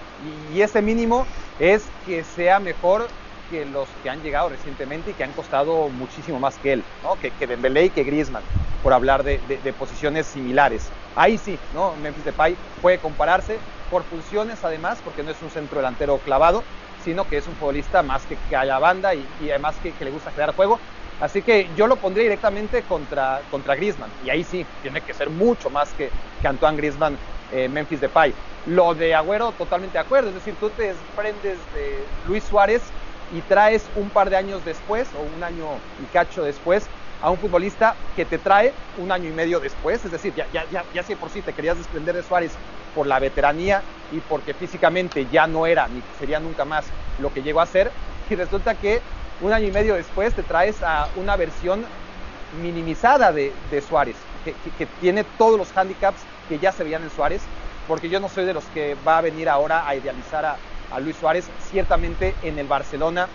y 0.52 0.61
ese 0.61 0.83
mínimo 0.83 1.26
es 1.59 1.85
que 2.07 2.25
sea 2.25 2.61
mejor 2.61 3.09
que 3.50 3.64
los 3.67 3.88
que 4.02 4.09
han 4.09 4.23
llegado 4.23 4.49
recientemente 4.49 5.11
y 5.11 5.14
que 5.14 5.25
han 5.25 5.33
costado 5.33 5.88
muchísimo 5.91 6.38
más 6.38 6.57
que 6.57 6.75
él, 6.75 6.85
¿no? 7.02 7.19
que, 7.21 7.31
que 7.31 7.47
Dembélé 7.47 7.87
y 7.87 7.91
que 7.91 8.02
Griezmann, 8.02 8.43
por 8.83 8.93
hablar 8.93 9.23
de, 9.23 9.41
de, 9.47 9.73
posiciones 9.75 10.26
similares. 10.26 10.88
Ahí 11.14 11.37
sí, 11.37 11.59
¿no? 11.75 11.93
Memphis 12.02 12.25
Depay 12.25 12.57
puede 12.81 12.99
compararse 12.99 13.59
por 13.91 14.05
funciones 14.05 14.64
además, 14.64 14.99
porque 15.05 15.23
no 15.23 15.31
es 15.31 15.43
un 15.43 15.50
centro 15.50 15.79
delantero 15.79 16.17
clavado, 16.19 16.62
sino 17.05 17.29
que 17.29 17.37
es 17.37 17.47
un 17.47 17.55
futbolista 17.55 18.02
más 18.02 18.25
que, 18.25 18.38
que 18.49 18.57
a 18.57 18.64
la 18.64 18.79
banda 18.79 19.14
y, 19.14 19.26
y 19.43 19.50
además 19.50 19.75
que, 19.83 19.93
que 19.93 20.05
le 20.07 20.11
gusta 20.11 20.31
crear 20.31 20.55
juego 20.55 20.79
Así 21.23 21.45
que 21.45 21.73
yo 21.73 21.87
lo 21.87 22.00
pondría 22.00 22.25
directamente 22.25 22.85
contra, 22.85 23.45
contra 23.49 23.76
Griezmann. 23.76 24.12
Y 24.19 24.29
ahí 24.29 24.43
sí, 24.43 24.69
tiene 24.81 25.02
que 25.02 25.14
ser 25.14 25.31
mucho 25.31 25.71
más 25.71 25.95
que, 25.95 26.11
que 26.41 26.49
Antoine 26.49 26.76
Griezmann, 26.76 27.21
eh, 27.49 27.69
Memphis 27.69 28.00
Depay. 28.00 28.35
Lo 28.64 28.97
de 28.97 29.14
Agüero, 29.14 29.52
totalmente 29.52 29.99
de 29.99 30.02
acuerdo. 30.02 30.31
Es 30.31 30.35
decir, 30.35 30.57
tú 30.59 30.73
te 30.75 30.83
desprendes 30.83 31.71
de 31.71 32.11
Luis 32.23 32.49
Suárez 32.49 32.97
y 33.29 33.43
traes 33.43 33.88
un 33.95 34.11
par 34.11 34.31
de 34.31 34.37
años 34.37 34.64
después, 34.64 35.14
o 35.14 35.21
un 35.21 35.45
año 35.45 35.85
y 35.97 36.09
cacho 36.09 36.43
después, 36.43 36.91
a 37.21 37.31
un 37.31 37.38
futbolista 37.38 38.00
que 38.17 38.26
te 38.26 38.41
trae 38.41 38.81
un 38.97 39.12
año 39.12 39.29
y 39.29 39.33
medio 39.33 39.61
después. 39.61 40.05
Es 40.05 40.11
decir, 40.11 40.35
ya, 40.35 40.49
ya, 40.50 40.64
ya, 40.69 40.88
ya 40.93 41.05
si 41.05 41.14
por 41.14 41.31
sí 41.31 41.45
te 41.45 41.55
querías 41.55 41.79
desprender 41.79 42.17
de 42.17 42.25
Suárez 42.25 42.61
por 42.93 43.07
la 43.07 43.21
veteranía 43.21 43.87
y 44.09 44.23
porque 44.23 44.55
físicamente 44.55 45.29
ya 45.29 45.47
no 45.47 45.67
era 45.67 45.87
ni 45.87 46.02
sería 46.11 46.41
nunca 46.41 46.64
más 46.64 46.97
lo 47.17 47.31
que 47.31 47.45
llegó 47.45 47.61
a 47.61 47.67
ser. 47.67 47.95
Y 48.29 48.35
resulta 48.35 48.75
que 48.75 49.05
un 49.43 49.53
año 49.53 49.67
y 49.67 49.73
medio 49.73 49.95
después 49.95 50.33
te 50.35 50.43
traes 50.43 50.83
a 50.83 51.09
una 51.17 51.37
versión 51.37 51.85
minimizada 52.63 53.33
de, 53.33 53.53
Suárez, 53.87 54.17
que, 54.45 54.87
tiene 55.01 55.25
todos 55.37 55.59
los 55.59 55.77
handicaps 55.77 56.21
que 56.49 56.59
ya 56.59 56.73
se 56.73 56.85
veían 56.85 57.03
en 57.03 57.11
Suárez, 57.11 57.43
porque 57.89 58.09
yo 58.09 58.21
no 58.21 58.29
soy 58.29 58.45
de 58.45 58.55
los 58.55 58.65
que 58.67 58.97
va 59.07 59.19
a 59.19 59.21
venir 59.21 59.49
ahora 59.49 59.87
a 59.89 59.97
idealizar 59.97 60.45
a, 60.45 60.57
a 60.93 61.01
Luis 61.01 61.17
Suárez, 61.17 61.49
ciertamente 61.71 62.35
en 62.43 62.59
el 62.59 62.67
Barcelona, 62.67 63.27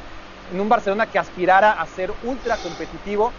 en 0.54 0.62
un 0.62 0.70
Barcelona 0.70 1.08
que 1.08 1.20
aspirara 1.20 1.74
a 1.74 1.86
ser 1.86 2.12
ultra 2.24 2.56
competitivo, 2.58 3.32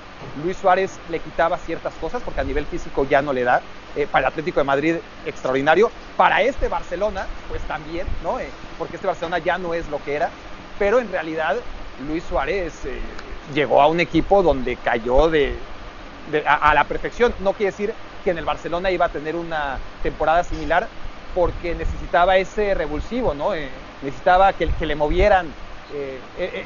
Luis 0.43 0.57
Suárez 0.57 0.99
le 1.11 1.21
quitaba 1.21 1.57
ciertas 1.57 1.95
cosas 1.95 2.23
porque 2.23 2.41
a 2.41 2.45
nivel 2.45 2.67
físico 2.67 3.07
ya 3.09 3.23
no 3.23 3.33
le 3.33 3.45
da. 3.45 3.63
Eh, 3.97 4.07
para 4.07 4.27
el 4.27 4.33
Atlético 4.33 4.61
de 4.61 4.65
Madrid, 4.65 4.97
extraordinario. 5.25 5.91
Para 6.17 6.43
este 6.43 6.69
Barcelona, 6.69 7.27
pues 7.49 7.63
también, 7.63 8.07
¿no? 8.23 8.39
Eh, 8.39 8.49
porque 8.79 8.97
este 8.97 9.07
Barcelona 9.07 9.39
ya 9.39 9.57
no 9.57 9.73
es 9.75 9.89
lo 9.89 10.03
que 10.05 10.15
era. 10.15 10.29
Pero 10.79 11.01
en 11.01 11.11
realidad, 11.11 11.57
Luis 12.07 12.23
Suárez 12.25 12.85
eh, 12.85 13.01
llegó 13.55 13.81
a 13.83 13.89
un 13.89 14.01
equipo 14.01 14.43
donde 14.43 14.77
cayó 14.77 15.25
a, 15.25 16.75
la 16.75 16.85
perfección. 16.85 17.35
No 17.41 17.53
quiere 17.53 17.73
decir 17.73 17.95
que 18.25 18.31
en 18.31 18.39
el 18.39 18.45
Barcelona 18.45 18.91
iba 18.91 19.07
a 19.07 19.09
tener 19.09 19.37
una 19.37 19.79
temporada 20.03 20.45
similar 20.45 20.89
porque 21.35 21.75
necesitaba 21.75 22.37
ese 22.37 22.75
revulsivo, 22.75 23.35
¿no? 23.35 23.53
necesitaba 24.03 24.53
que, 24.53 24.69
le 24.87 24.95
movieran 24.95 25.47
eh, 25.95 26.19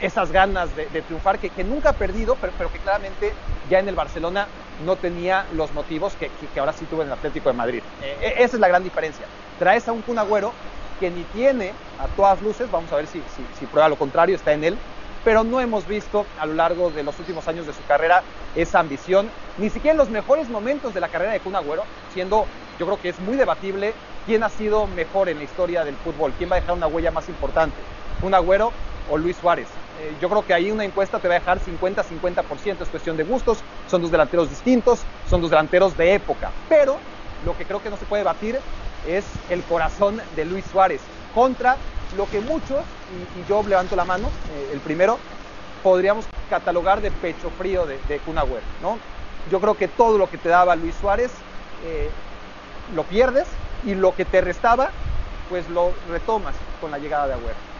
esas 0.03 0.33
ganas 0.33 0.75
de, 0.77 0.87
triunfar 1.03 1.39
que, 1.39 1.65
nunca 1.65 1.91
ha 1.91 1.93
perdido, 1.93 2.37
pero, 2.41 2.71
que 2.71 2.79
claramente 2.79 3.33
ya 3.71 3.79
en 3.79 3.89
el 3.89 3.95
Barcelona 3.95 4.47
no 4.85 4.97
tenía 4.97 5.47
los 5.55 5.73
motivos 5.73 6.15
que, 6.17 6.31
ahora 6.59 6.73
sí 6.73 6.85
tuvo 6.87 7.03
en 7.03 7.09
el 7.09 7.15
Atlético 7.15 7.51
de 7.51 7.55
Madrid. 7.55 7.83
Eh, 8.03 8.35
esa 8.39 8.57
es 8.57 8.61
la 8.61 8.69
gran 8.69 8.83
diferencia. 8.83 9.27
Traes 9.59 9.87
a 9.89 9.93
un 9.93 10.03
Kun 10.03 10.19
Agüero 10.19 10.53
que 11.01 11.11
ni 11.11 11.23
tiene 11.25 11.73
a 11.99 12.07
todas 12.09 12.41
luces, 12.43 12.71
vamos 12.71 12.91
a 12.93 12.97
ver 12.97 13.07
si, 13.07 13.21
si 13.59 13.67
prueba 13.67 13.89
lo 13.89 13.97
contrario, 13.97 14.37
está 14.37 14.53
en 14.53 14.65
él, 14.65 14.79
pero 15.25 15.45
no 15.45 15.61
hemos 15.61 15.87
visto 15.87 16.27
a 16.39 16.47
lo 16.47 16.55
largo 16.55 16.91
de 16.91 17.03
los 17.03 17.19
últimos 17.19 17.47
años 17.49 17.67
de 17.67 17.73
su 17.73 17.85
carrera 17.85 18.23
esa 18.55 18.81
ambición, 18.81 19.31
ni 19.59 19.71
siquiera 19.71 19.93
en 19.93 19.99
los 19.99 20.11
mejores 20.11 20.49
momentos 20.49 20.95
de 20.95 21.01
la 21.01 21.09
carrera 21.09 21.33
de 21.33 21.41
Kun 21.41 21.57
Agüero, 21.57 21.85
siendo, 22.13 22.47
yo 22.79 22.87
creo 22.87 22.99
que 22.99 23.09
es 23.09 23.21
muy 23.21 23.37
debatible 23.37 23.95
quién 24.27 24.43
ha 24.43 24.49
sido 24.49 24.87
mejor 24.87 25.29
en 25.29 25.39
la 25.39 25.45
historia 25.45 25.85
del 25.85 25.97
fútbol, 25.97 26.33
quién 26.37 26.51
va 26.51 26.57
a 26.57 26.61
dejar 26.61 26.75
una 26.75 26.87
huella 26.87 27.11
más 27.11 27.29
importante, 27.29 27.77
Kun 28.21 28.35
Agüero 28.35 28.73
o 29.11 29.17
Luis 29.17 29.37
Suárez. 29.37 29.69
Eh, 29.99 30.15
yo 30.21 30.29
creo 30.29 30.45
que 30.45 30.55
ahí 30.55 30.71
una 30.71 30.85
encuesta 30.85 31.19
te 31.19 31.29
va 31.29 31.35
a 31.35 31.39
dejar 31.39 31.59
50-50%, 31.61 32.83
es 32.83 32.89
cuestión 32.89 33.17
de 33.17 33.25
gustos, 33.25 33.65
son 33.87 34.03
dos 34.03 34.11
delanteros 34.11 34.49
distintos, 34.49 35.05
son 35.29 35.41
dos 35.41 35.51
delanteros 35.51 35.97
de 35.97 36.15
época, 36.15 36.53
pero 36.69 36.99
lo 37.45 37.57
que 37.57 37.65
creo 37.65 37.81
que 37.81 37.91
no 37.91 37.97
se 37.97 38.07
puede 38.07 38.23
batir 38.23 38.59
es 39.07 39.25
el 39.51 39.63
corazón 39.65 40.21
de 40.37 40.45
Luis 40.45 40.65
Suárez 40.67 41.03
contra 41.35 41.77
lo 42.17 42.29
que 42.29 42.41
muchos, 42.41 42.81
y, 43.37 43.49
yo 43.49 43.63
levanto 43.63 43.97
la 43.97 44.05
mano, 44.05 44.29
eh, 44.55 44.71
el 44.73 44.81
primero, 44.81 45.19
podríamos 45.83 46.27
catalogar 46.49 47.01
de 47.01 47.11
pecho 47.11 47.51
frío 47.59 47.87
de, 47.87 47.99
de 48.09 48.21
¿no? 48.81 48.99
Yo 49.51 49.61
creo 49.61 49.75
que 49.77 49.89
todo 49.89 50.19
lo 50.19 50.31
que 50.31 50.39
te 50.39 50.49
daba 50.49 50.77
Luis 50.77 50.95
Suárez 51.01 51.33
eh, 51.85 52.09
lo 52.95 53.03
pierdes 53.05 53.49
y 53.85 53.95
lo 53.95 54.15
que 54.15 54.25
te 54.25 54.41
restaba, 54.41 54.91
pues 55.49 55.69
lo 55.69 55.93
retomas 56.09 56.55
con 56.81 56.91
la 56.91 56.99
llegada 56.99 57.27
de 57.27 57.35
Agüero. 57.35 57.73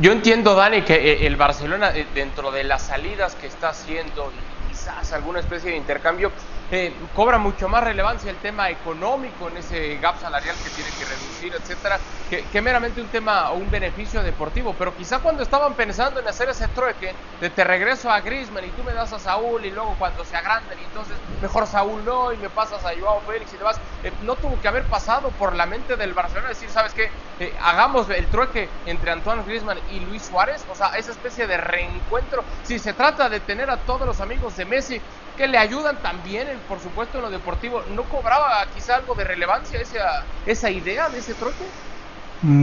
Yo 0.00 0.12
entiendo, 0.12 0.54
Dani, 0.54 0.82
que 0.82 0.94
eh, 0.94 1.26
el 1.26 1.36
Barcelona, 1.36 1.92
dentro 2.14 2.50
de 2.50 2.64
las 2.64 2.82
salidas 2.82 3.36
que 3.36 3.46
está 3.46 3.68
haciendo 3.68 4.32
y 4.32 4.72
quizás 4.72 5.12
alguna 5.12 5.40
especie 5.40 5.70
de 5.70 5.76
intercambio, 5.76 6.32
eh, 6.70 6.92
cobra 7.14 7.38
mucho 7.38 7.68
más 7.68 7.84
relevancia 7.84 8.30
el 8.30 8.36
tema 8.38 8.70
económico 8.70 9.48
en 9.48 9.58
ese 9.58 9.96
gap 9.98 10.20
salarial 10.20 10.56
que 10.56 10.70
tiene 10.70 10.90
que 10.98 11.04
reducir, 11.04 11.54
etcétera, 11.54 11.98
que, 12.28 12.60
meramente 12.60 13.00
un 13.00 13.06
tema 13.08 13.50
o 13.50 13.56
un 13.56 13.70
beneficio 13.70 14.22
deportivo. 14.22 14.74
Pero 14.76 14.96
quizá 14.96 15.20
cuando 15.20 15.42
estaban 15.42 15.74
pensando 15.74 16.18
en 16.18 16.26
hacer 16.26 16.48
ese 16.48 16.66
trueque 16.68 17.14
de 17.40 17.50
te 17.50 17.62
regreso 17.62 18.10
a 18.10 18.20
Griezmann 18.20 18.64
y 18.64 18.70
tú 18.70 18.82
me 18.82 18.92
das 18.92 19.12
a 19.12 19.18
Saúl 19.18 19.64
y 19.64 19.70
luego 19.70 19.94
cuando 19.98 20.24
se 20.24 20.36
agranden 20.36 20.78
y 20.80 20.84
entonces 20.84 21.16
mejor 21.40 21.66
Saúl 21.66 22.04
no 22.04 22.32
y 22.32 22.36
me 22.36 22.50
pasas 22.50 22.84
a 22.84 22.90
Joao 22.98 23.20
Félix 23.20 23.52
y 23.54 23.58
demás, 23.58 23.78
eh, 24.02 24.12
no 24.22 24.34
tuvo 24.34 24.60
que 24.60 24.66
haber 24.66 24.84
pasado 24.84 25.30
por 25.30 25.54
la 25.54 25.66
mente 25.66 25.96
del 25.96 26.14
Barcelona 26.14 26.48
decir, 26.48 26.68
¿sabes 26.70 26.92
qué? 26.94 27.10
Eh, 27.38 27.54
hagamos 27.62 28.08
el 28.10 28.26
trueque 28.26 28.68
entre 28.86 29.12
Antoine 29.12 29.44
Griezmann 29.44 29.78
y 29.90 30.00
Luis 30.00 30.22
Suárez, 30.22 30.64
o 30.68 30.74
sea, 30.74 30.88
esa 30.96 31.12
especie 31.12 31.46
de 31.46 31.58
reencuentro. 31.58 32.42
Si 32.64 32.78
se 32.78 32.92
trata 32.94 33.28
de 33.28 33.40
tener 33.40 33.70
a 33.70 33.76
todos 33.76 34.06
los 34.06 34.20
amigos 34.20 34.56
de 34.56 34.64
Messi 34.64 35.00
que 35.36 35.46
le 35.46 35.58
ayudan 35.58 36.00
también, 36.02 36.48
en, 36.48 36.58
por 36.60 36.80
supuesto, 36.80 37.18
en 37.18 37.24
lo 37.24 37.30
deportivo, 37.30 37.82
¿no 37.94 38.04
cobraba 38.04 38.66
quizá 38.74 38.96
algo 38.96 39.14
de 39.14 39.24
relevancia 39.24 39.80
esa, 39.80 40.24
esa 40.46 40.70
idea 40.70 41.08
de 41.08 41.18
ese 41.18 41.34
troque? 41.34 41.64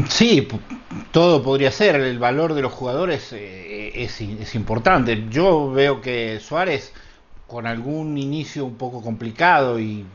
Sí, 0.09 0.47
todo 1.11 1.41
podría 1.41 1.71
ser. 1.71 1.95
El 1.95 2.19
valor 2.19 2.53
de 2.53 2.61
los 2.61 2.73
jugadores 2.73 3.33
eh, 3.33 3.91
es, 3.95 4.21
es, 4.21 4.55
importante. 4.55 5.25
Yo 5.29 5.71
veo 5.71 6.01
que 6.01 6.39
Suárez, 6.39 6.93
con 7.47 7.65
algún 7.65 8.17
inicio 8.17 8.65
un 8.65 8.75
poco 8.75 9.01
complicado, 9.01 9.79
y, 9.79 10.05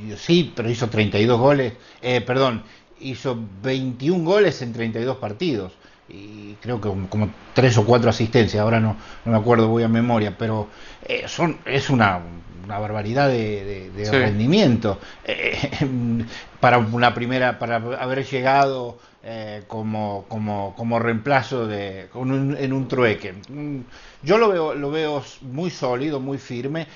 y 0.00 0.16
sí, 0.16 0.52
pero 0.54 0.70
hizo 0.70 0.88
32 0.88 1.38
goles, 1.38 1.74
eh, 2.00 2.20
perdón, 2.22 2.62
hizo 3.00 3.38
21 3.62 4.24
goles 4.24 4.62
en 4.62 4.72
32 4.72 5.16
partidos 5.18 5.72
y 6.08 6.54
creo 6.60 6.80
que 6.80 6.88
como 7.08 7.30
tres 7.54 7.78
o 7.78 7.84
cuatro 7.84 8.10
asistencias, 8.10 8.60
ahora 8.62 8.80
no, 8.80 8.96
no 9.24 9.32
me 9.32 9.38
acuerdo, 9.38 9.68
voy 9.68 9.82
a 9.82 9.88
memoria, 9.88 10.36
pero 10.36 10.68
eh, 11.06 11.24
son 11.26 11.58
es 11.64 11.90
una, 11.90 12.20
una 12.64 12.78
barbaridad 12.78 13.28
de, 13.28 13.64
de, 13.64 13.90
de 13.90 14.06
sí. 14.06 14.10
rendimiento 14.12 14.98
eh, 15.24 15.70
para 16.60 16.78
una 16.78 17.14
primera, 17.14 17.58
para 17.58 17.76
haber 17.76 18.24
llegado 18.26 18.98
eh, 19.24 19.62
como, 19.68 20.24
como, 20.28 20.74
como 20.76 20.98
reemplazo 20.98 21.66
de, 21.66 22.08
un, 22.14 22.56
en 22.58 22.72
un 22.72 22.88
trueque. 22.88 23.34
Yo 24.22 24.38
lo 24.38 24.48
veo, 24.48 24.74
lo 24.74 24.90
veo 24.90 25.22
muy 25.42 25.70
sólido, 25.70 26.18
muy 26.18 26.38
firme. 26.38 26.86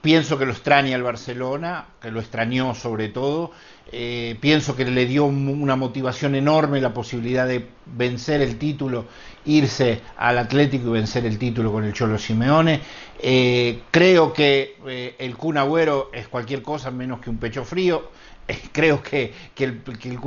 Pienso 0.00 0.38
que 0.38 0.46
lo 0.46 0.52
extraña 0.52 0.94
el 0.94 1.02
Barcelona, 1.02 1.86
que 2.00 2.12
lo 2.12 2.20
extrañó 2.20 2.74
sobre 2.74 3.08
todo. 3.08 3.50
Eh, 3.90 4.36
pienso 4.40 4.76
que 4.76 4.84
le 4.84 5.06
dio 5.06 5.24
una 5.24 5.74
motivación 5.74 6.34
enorme 6.34 6.80
la 6.80 6.92
posibilidad 6.92 7.48
de 7.48 7.66
vencer 7.86 8.42
el 8.42 8.58
título, 8.58 9.06
irse 9.46 10.02
al 10.18 10.38
Atlético 10.38 10.88
y 10.88 10.92
vencer 10.92 11.24
el 11.24 11.38
título 11.38 11.72
con 11.72 11.84
el 11.84 11.92
Cholo 11.92 12.16
Simeone. 12.16 12.80
Eh, 13.18 13.80
creo 13.90 14.32
que 14.32 14.76
eh, 14.86 15.16
el 15.18 15.36
Kun 15.36 15.56
es 16.12 16.28
cualquier 16.28 16.62
cosa 16.62 16.90
menos 16.92 17.20
que 17.20 17.30
un 17.30 17.38
pecho 17.38 17.64
frío. 17.64 18.10
Creo 18.72 19.02
que, 19.02 19.34
que, 19.54 19.64
el, 19.64 19.82
que 19.82 20.08
el 20.08 20.18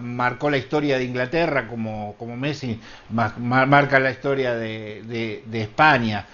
marcó 0.00 0.50
la 0.50 0.56
historia 0.56 0.98
de 0.98 1.04
Inglaterra 1.04 1.68
como, 1.68 2.16
como 2.18 2.36
Messi 2.36 2.80
ma, 3.10 3.32
ma, 3.38 3.64
marca 3.64 4.00
la 4.00 4.10
historia 4.10 4.56
de, 4.56 5.42
de 5.46 5.62
España. 5.62 6.26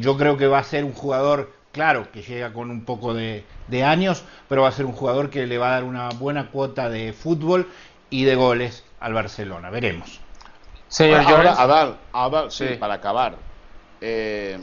yo 0.00 0.16
creo 0.16 0.36
que 0.36 0.46
va 0.46 0.60
a 0.60 0.62
ser 0.62 0.84
un 0.84 0.92
jugador 0.92 1.53
claro 1.74 2.10
que 2.10 2.22
llega 2.22 2.54
con 2.54 2.70
un 2.70 2.84
poco 2.84 3.12
de, 3.12 3.44
de, 3.68 3.84
años, 3.84 4.24
pero 4.48 4.62
va 4.62 4.68
a 4.68 4.72
ser 4.72 4.86
un 4.86 4.92
jugador 4.92 5.28
que 5.28 5.46
le 5.46 5.58
va 5.58 5.68
a 5.68 5.72
dar 5.72 5.84
una 5.84 6.08
buena 6.08 6.50
cuota 6.50 6.88
de 6.88 7.12
fútbol 7.12 7.68
y 8.08 8.24
de 8.24 8.36
goles 8.36 8.84
al 9.00 9.12
Barcelona. 9.12 9.68
Veremos. 9.68 10.20
Señor 10.88 11.22
Ahora, 11.26 11.54
Adal, 11.54 11.96
Adal 12.12 12.50
sí, 12.50 12.68
sí, 12.68 12.74
para 12.76 12.94
acabar. 12.94 13.36
Eh, 14.00 14.58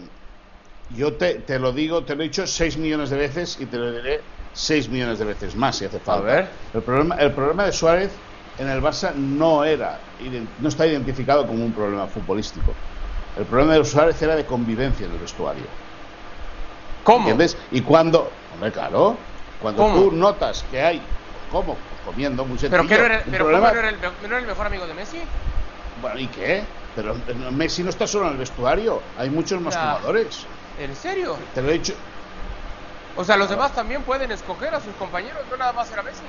yo 0.96 1.14
te, 1.14 1.36
te, 1.36 1.60
lo 1.60 1.74
digo, 1.74 2.04
te 2.04 2.16
lo 2.16 2.22
he 2.22 2.26
dicho 2.26 2.48
6 2.48 2.78
millones 2.78 3.10
de 3.10 3.18
veces 3.18 3.60
y 3.60 3.66
te 3.66 3.78
lo 3.78 3.92
diré 3.92 4.22
6 4.54 4.90
millones 4.90 5.20
de 5.20 5.26
veces 5.26 5.56
más 5.56 5.76
si 5.78 5.86
hace 5.86 6.00
falta. 6.00 6.24
A 6.24 6.36
ver. 6.36 6.50
El 6.74 6.82
problema, 6.82 7.16
el 7.16 7.32
problema 7.34 7.66
de 7.66 7.72
Suárez 7.74 8.12
en 8.58 8.70
el 8.70 8.82
Barça 8.82 9.14
no 9.14 9.64
era, 9.64 10.00
no 10.60 10.70
está 10.70 10.88
identificado 10.88 11.46
como 11.46 11.66
un 11.66 11.74
problema 11.74 12.08
futbolístico. 12.08 12.74
El 13.38 13.46
problema 13.46 13.74
de 13.76 13.86
Suárez 13.86 14.22
era 14.22 14.36
de 14.36 14.46
convivencia 14.46 15.06
en 15.06 15.12
el 15.14 15.20
vestuario. 15.20 15.64
¿Cómo? 17.04 17.20
¿Entiendes? 17.20 17.58
Y 17.72 17.82
cuando, 17.82 18.32
hombre, 18.54 18.72
claro, 18.72 19.18
cuando 19.62 19.84
¿Cómo? 19.84 19.96
tú 19.96 20.12
notas 20.12 20.64
que 20.70 20.82
hay, 20.82 21.02
¿cómo? 21.52 21.76
Pues 21.76 22.02
comiendo, 22.06 22.46
muy 22.46 22.58
sencillo. 22.58 22.84
¿Pero, 22.88 22.90
qué 22.90 22.98
no 22.98 23.06
era, 23.06 23.24
pero 23.30 23.46
problema... 23.46 23.70
¿cómo 23.70 23.82
no, 23.82 23.88
era 23.88 23.90
el, 23.90 24.02
no 24.02 24.28
era 24.28 24.40
el 24.40 24.48
mejor 24.48 24.68
amigo 24.68 24.88
de 24.88 24.94
Messi? 24.94 25.22
Bueno, 26.02 26.20
¿y 26.20 26.28
qué? 26.28 26.64
Pero 26.96 27.16
Messi 27.52 27.84
no 27.84 27.90
está 27.90 28.06
solo 28.06 28.28
en 28.28 28.34
el 28.34 28.38
vestuario, 28.38 29.02
hay 29.18 29.30
muchos 29.30 29.62
más 29.62 29.76
jugadores. 29.76 30.46
¿En 30.80 30.96
serio? 30.96 31.38
Te 31.54 31.62
lo 31.62 31.70
he 31.70 31.74
dicho. 31.74 31.94
O 33.16 33.24
sea, 33.24 33.38
los 33.38 33.50
demás 33.50 33.74
también 33.74 34.02
pueden 34.04 34.32
escoger 34.32 34.74
a 34.74 34.80
sus 34.80 34.94
compañeros, 34.96 35.42
no 35.50 35.58
nada 35.58 35.74
más 35.74 35.92
era 35.92 36.02
Messi. 36.02 36.24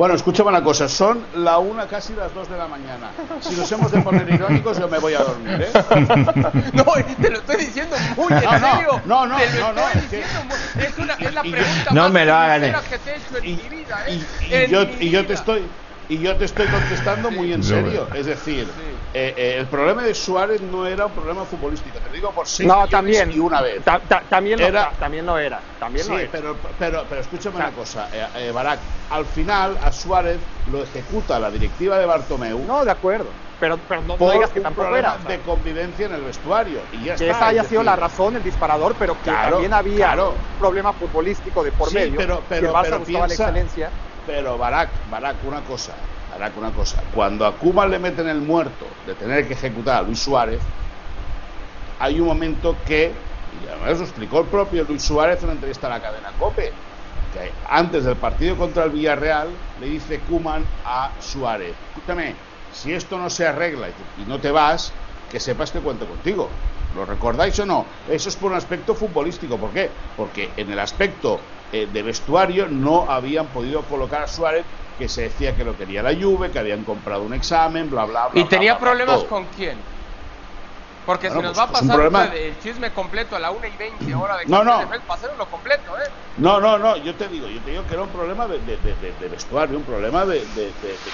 Bueno, 0.00 0.14
escúchame 0.14 0.48
una 0.48 0.62
cosa, 0.62 0.88
son 0.88 1.26
la 1.34 1.58
una 1.58 1.86
casi 1.86 2.14
las 2.14 2.32
dos 2.32 2.48
de 2.48 2.56
la 2.56 2.66
mañana. 2.66 3.10
Si 3.42 3.54
nos 3.54 3.70
hemos 3.70 3.92
de 3.92 4.00
poner 4.00 4.26
irónicos, 4.32 4.78
yo 4.78 4.88
me 4.88 4.98
voy 4.98 5.12
a 5.12 5.18
dormir, 5.18 5.60
¿eh? 5.60 5.72
No, 6.72 6.84
te 7.20 7.28
lo 7.28 7.36
estoy 7.36 7.56
diciendo 7.66 7.96
muy 8.16 8.32
en 8.32 8.44
no, 8.44 8.72
serio. 8.72 9.02
No, 9.04 9.26
no, 9.26 9.36
te 9.36 9.60
lo 9.60 9.60
no, 9.60 9.72
no, 9.74 9.88
estoy 9.90 10.20
es, 10.20 10.26
que... 10.26 10.84
es, 10.86 10.98
una, 10.98 11.12
es 11.12 11.34
la 11.34 11.42
pregunta 11.42 11.90
no 11.92 12.02
más 12.04 12.12
me 12.12 12.24
lo 12.24 12.34
hagan. 12.34 12.62
que 12.88 12.98
te 12.98 13.10
he 13.10 13.16
hecho 13.16 13.36
en 13.36 13.44
y, 13.44 13.56
mi 13.56 13.68
vida, 13.68 14.04
¿eh? 14.08 14.20
Y, 14.48 14.54
y, 14.54 14.68
yo, 14.68 14.82
y 15.00 15.10
yo 15.10 15.26
te 15.26 15.34
estoy 15.34 15.64
y 16.10 16.18
yo 16.18 16.36
te 16.36 16.44
estoy 16.44 16.66
contestando 16.66 17.28
Sí. 17.28 17.36
muy 17.36 17.52
en 17.52 17.62
serio. 17.62 18.08
Es 18.12 18.26
decir, 18.26 18.66
Sí. 18.74 18.80
eh, 19.14 19.32
eh, 19.36 19.54
el 19.58 19.68
problema 19.68 20.02
de 20.02 20.12
Suárez 20.12 20.60
no 20.60 20.84
era 20.84 21.06
un 21.06 21.14
problema 21.14 21.44
futbolístico. 21.46 22.00
Te 22.00 22.08
lo 22.08 22.14
digo 22.16 22.34
por 22.34 22.48
seis 22.48 22.66
No, 22.68 22.88
también. 22.88 23.30
y 23.30 23.38
una 23.38 23.62
vez. 23.62 23.84
Ta, 23.84 24.00
ta, 24.00 24.26
también, 24.28 24.58
Era- 24.60 24.86
lo, 24.86 24.90
ta, 24.90 24.98
también 24.98 25.24
lo 25.24 25.38
era. 25.38 25.62
También 25.78 26.04
Sí, 26.04 26.10
lo 26.10 26.18
era. 26.18 26.28
pero, 26.32 26.60
pero, 26.76 27.06
pero 27.08 27.20
escúchame 27.20 27.54
O 27.54 27.58
sea- 27.58 27.66
una 27.68 27.76
cosa, 27.76 28.08
eh, 28.12 28.26
eh, 28.34 28.50
Barak. 28.50 28.80
Al 29.08 29.24
final, 29.24 29.78
a 29.80 29.92
Suárez 29.92 30.40
lo 30.66 30.82
ejecuta 30.82 31.38
la 31.38 31.48
directiva 31.50 31.96
de 31.96 32.06
Bartomeu 32.06 32.64
No, 32.66 32.84
de 32.84 32.90
acuerdo. 32.90 33.30
pero, 33.60 33.78
pero 33.86 34.02
no, 34.02 34.16
no 34.18 34.30
digas 34.32 34.50
que 34.50 34.58
un 34.58 34.64
tampoco 34.64 34.88
problema 34.88 35.16
era. 35.20 35.28
de 35.28 35.42
convivencia 35.42 36.06
en 36.06 36.14
el 36.14 36.22
vestuario. 36.22 36.80
Y 36.90 37.04
ya 37.04 37.14
que 37.14 37.26
está, 37.26 37.36
esa 37.38 37.46
haya 37.48 37.60
es 37.62 37.68
sido 37.68 37.82
decir, 37.82 37.86
la 37.90 37.96
razón, 37.96 38.34
el 38.34 38.42
disparador, 38.42 38.96
pero 38.98 39.14
que 39.14 39.30
Claro, 39.30 39.50
también 39.52 39.74
había 39.74 40.06
claro. 40.06 40.30
un 40.32 40.58
problema 40.58 40.92
futbolístico 40.92 41.62
de 41.62 41.70
por 41.70 41.88
Sí, 41.90 41.94
medio. 41.94 42.16
pero- 42.16 42.40
que 42.40 42.46
pero- 42.48 42.68
el 42.68 42.74
Barça 42.74 42.82
pero 42.82 42.98
buscaba 42.98 43.18
la 43.20 43.26
piensa- 43.26 43.44
excelencia. 43.44 43.92
Pero 44.26 44.58
Barak, 44.58 44.90
Barak, 45.10 45.36
una 45.46 45.60
cosa, 45.62 45.94
Barak, 46.32 46.56
una 46.56 46.70
cosa. 46.70 47.02
Cuando 47.14 47.46
a 47.46 47.56
Koeman 47.56 47.90
le 47.90 47.98
meten 47.98 48.28
el 48.28 48.40
muerto 48.40 48.86
de 49.06 49.14
tener 49.14 49.46
que 49.46 49.54
ejecutar 49.54 49.98
a 49.98 50.02
Luis 50.02 50.18
Suárez, 50.18 50.60
hay 51.98 52.20
un 52.20 52.26
momento 52.26 52.76
que, 52.86 53.12
y 53.52 53.68
además 53.68 53.98
lo 53.98 54.04
explicó 54.04 54.40
el 54.40 54.46
propio 54.46 54.84
Luis 54.84 55.02
Suárez 55.02 55.38
en 55.38 55.44
una 55.44 55.54
entrevista 55.54 55.86
a 55.86 55.90
la 55.90 56.00
cadena 56.00 56.32
COPE, 56.38 56.72
que 57.34 57.52
antes 57.68 58.04
del 58.04 58.16
partido 58.16 58.56
contra 58.56 58.84
el 58.84 58.90
Villarreal 58.90 59.48
le 59.80 59.86
dice 59.86 60.18
Kuman 60.20 60.64
a 60.84 61.10
Suárez, 61.20 61.74
escúchame, 61.94 62.34
si 62.72 62.92
esto 62.92 63.18
no 63.18 63.28
se 63.28 63.46
arregla 63.46 63.88
y 64.18 64.28
no 64.28 64.38
te 64.38 64.50
vas, 64.50 64.92
que 65.30 65.40
sepas 65.40 65.70
que 65.70 65.80
cuento 65.80 66.06
contigo. 66.06 66.48
¿Lo 66.92 67.04
recordáis 67.04 67.58
o 67.60 67.66
no? 67.66 67.90
Eso 68.06 68.28
es 68.28 68.36
por 68.36 68.50
un 68.50 68.56
aspecto 68.56 68.94
futbolístico. 68.94 69.58
¿Por 69.60 69.72
qué? 69.72 69.94
Porque 70.14 70.54
en 70.56 70.70
el 70.70 70.78
aspecto 70.78 71.46
eh, 71.70 71.86
de 71.90 72.02
vestuario 72.02 72.68
no 72.68 73.08
habían 73.10 73.52
podido 73.52 73.86
colocar 73.86 74.22
a 74.22 74.26
Suárez, 74.26 74.66
que 74.96 75.08
se 75.08 75.22
decía 75.22 75.54
que 75.56 75.64
lo 75.64 75.76
quería 75.76 76.02
la 76.02 76.14
Juve, 76.20 76.50
que 76.50 76.58
habían 76.58 76.84
comprado 76.84 77.22
un 77.24 77.34
examen, 77.34 77.88
bla, 77.88 78.04
bla, 78.06 78.28
bla. 78.28 78.40
¿Y 78.42 78.44
bla, 78.44 78.48
tenía 78.48 78.72
bla, 78.74 78.80
problemas 78.80 79.24
con 79.24 79.48
quién? 79.48 79.84
Porque 81.06 81.28
Bueno, 81.28 81.40
si 81.40 81.46
nos 81.46 81.56
pues, 81.56 81.58
va 81.58 81.62
a 81.64 81.72
pasar 81.72 82.36
el 82.36 82.58
chisme 82.58 82.92
completo 82.92 83.34
a 83.36 83.40
la 83.40 83.50
1 83.50 83.66
y 83.66 83.76
20 83.76 84.14
hora 84.14 84.36
de 84.36 84.46
No, 84.46 84.62
no. 84.62 84.78
Pasémoslo 85.06 85.48
completo, 85.48 85.92
¿eh? 85.98 86.10
No, 86.36 86.60
no, 86.60 86.78
no, 86.78 86.96
yo 86.96 87.16
te 87.16 87.28
digo, 87.28 87.48
yo 87.48 87.62
te 87.62 87.70
digo 87.70 87.84
que 87.86 87.94
era 87.94 88.02
un 88.04 88.12
problema 88.12 88.46
de, 88.46 88.60
de- 88.60 88.78
de- 88.78 88.94
de- 88.96 89.12
de 89.14 89.28
vestuario, 89.28 89.78
un 89.78 89.84
problema 89.84 90.24
de, 90.24 90.46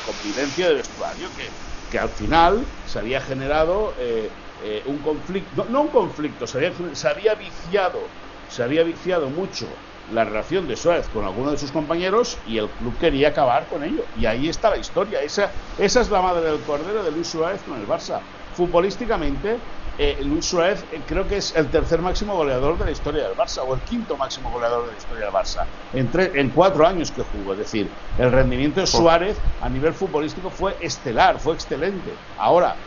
convivencia 0.03 0.69
de 0.69 0.75
vestuario 0.75 1.33
que, 1.33 1.53
que 1.89 1.99
al 1.99 2.11
final 2.11 2.69
se 2.85 2.99
había 2.99 3.21
generado 3.21 3.97
eh, 3.99 4.37
eh, 4.59 4.83
un 4.87 5.01
conflicto, 5.03 5.65
no, 5.65 5.71
no 5.71 5.83
un 5.83 5.91
conflicto, 5.91 6.47
se 6.47 6.59
había, 6.59 6.73
se 6.95 7.09
había 7.09 7.35
viciado, 7.35 8.15
se 8.47 8.63
había 8.63 8.83
viciado 8.85 9.31
mucho 9.31 9.83
la 10.07 10.25
relación 10.25 10.67
de 10.69 10.77
Suárez 10.77 11.09
con 11.11 11.25
alguno 11.25 11.51
de 11.51 11.59
sus 11.59 11.73
compañeros 11.73 12.41
y 12.45 12.59
el 12.59 12.71
club 12.77 12.97
quería 12.99 13.29
acabar 13.29 13.67
con 13.67 13.83
ello. 13.83 14.09
Y 14.15 14.27
ahí 14.27 14.49
está 14.49 14.71
la 14.71 14.79
historia, 14.79 15.21
esa, 15.23 15.53
esa 15.77 16.01
es 16.01 16.11
la 16.11 16.23
madre 16.23 16.49
del 16.51 16.63
cordero 16.63 17.03
de 17.03 17.11
Luis 17.11 17.29
Suárez 17.31 17.65
con 17.65 17.79
el 17.81 17.87
Barça. 17.87 18.23
Futbolísticamente, 18.53 19.65
eh, 19.97 20.19
Luis 20.23 20.49
Suárez 20.49 20.87
eh, 20.91 21.05
creo 21.05 21.27
que 21.27 21.39
es 21.39 21.55
el 21.57 21.71
tercer 21.71 22.03
máximo 22.03 22.35
goleador 22.37 22.79
de 22.79 22.85
la 22.85 22.91
historia 22.93 23.25
del 23.25 23.35
Barça 23.35 23.63
o 23.67 23.75
el 23.75 23.83
quinto 23.83 24.17
máximo 24.17 24.51
goleador 24.51 24.85
de 24.87 24.93
la 24.93 24.97
historia 24.97 25.25
del 25.25 25.33
Barça 25.33 25.67
en, 25.91 26.11
tre- 26.11 26.31
en 26.35 26.53
cuatro 26.53 26.87
años 26.87 27.11
que 27.13 27.23
jugó. 27.23 27.55
Es 27.55 27.59
decir, 27.59 27.97
el 28.17 28.31
rendimiento 28.31 28.81
de 28.81 28.87
Suárez 28.87 29.43
a 29.59 29.69
nivel 29.71 29.95
futbolístico 29.95 30.51
fue 30.51 30.77
estelar, 30.81 31.41
fue 31.41 31.55
excelente. 31.55 32.21
Ahora, 32.37 32.79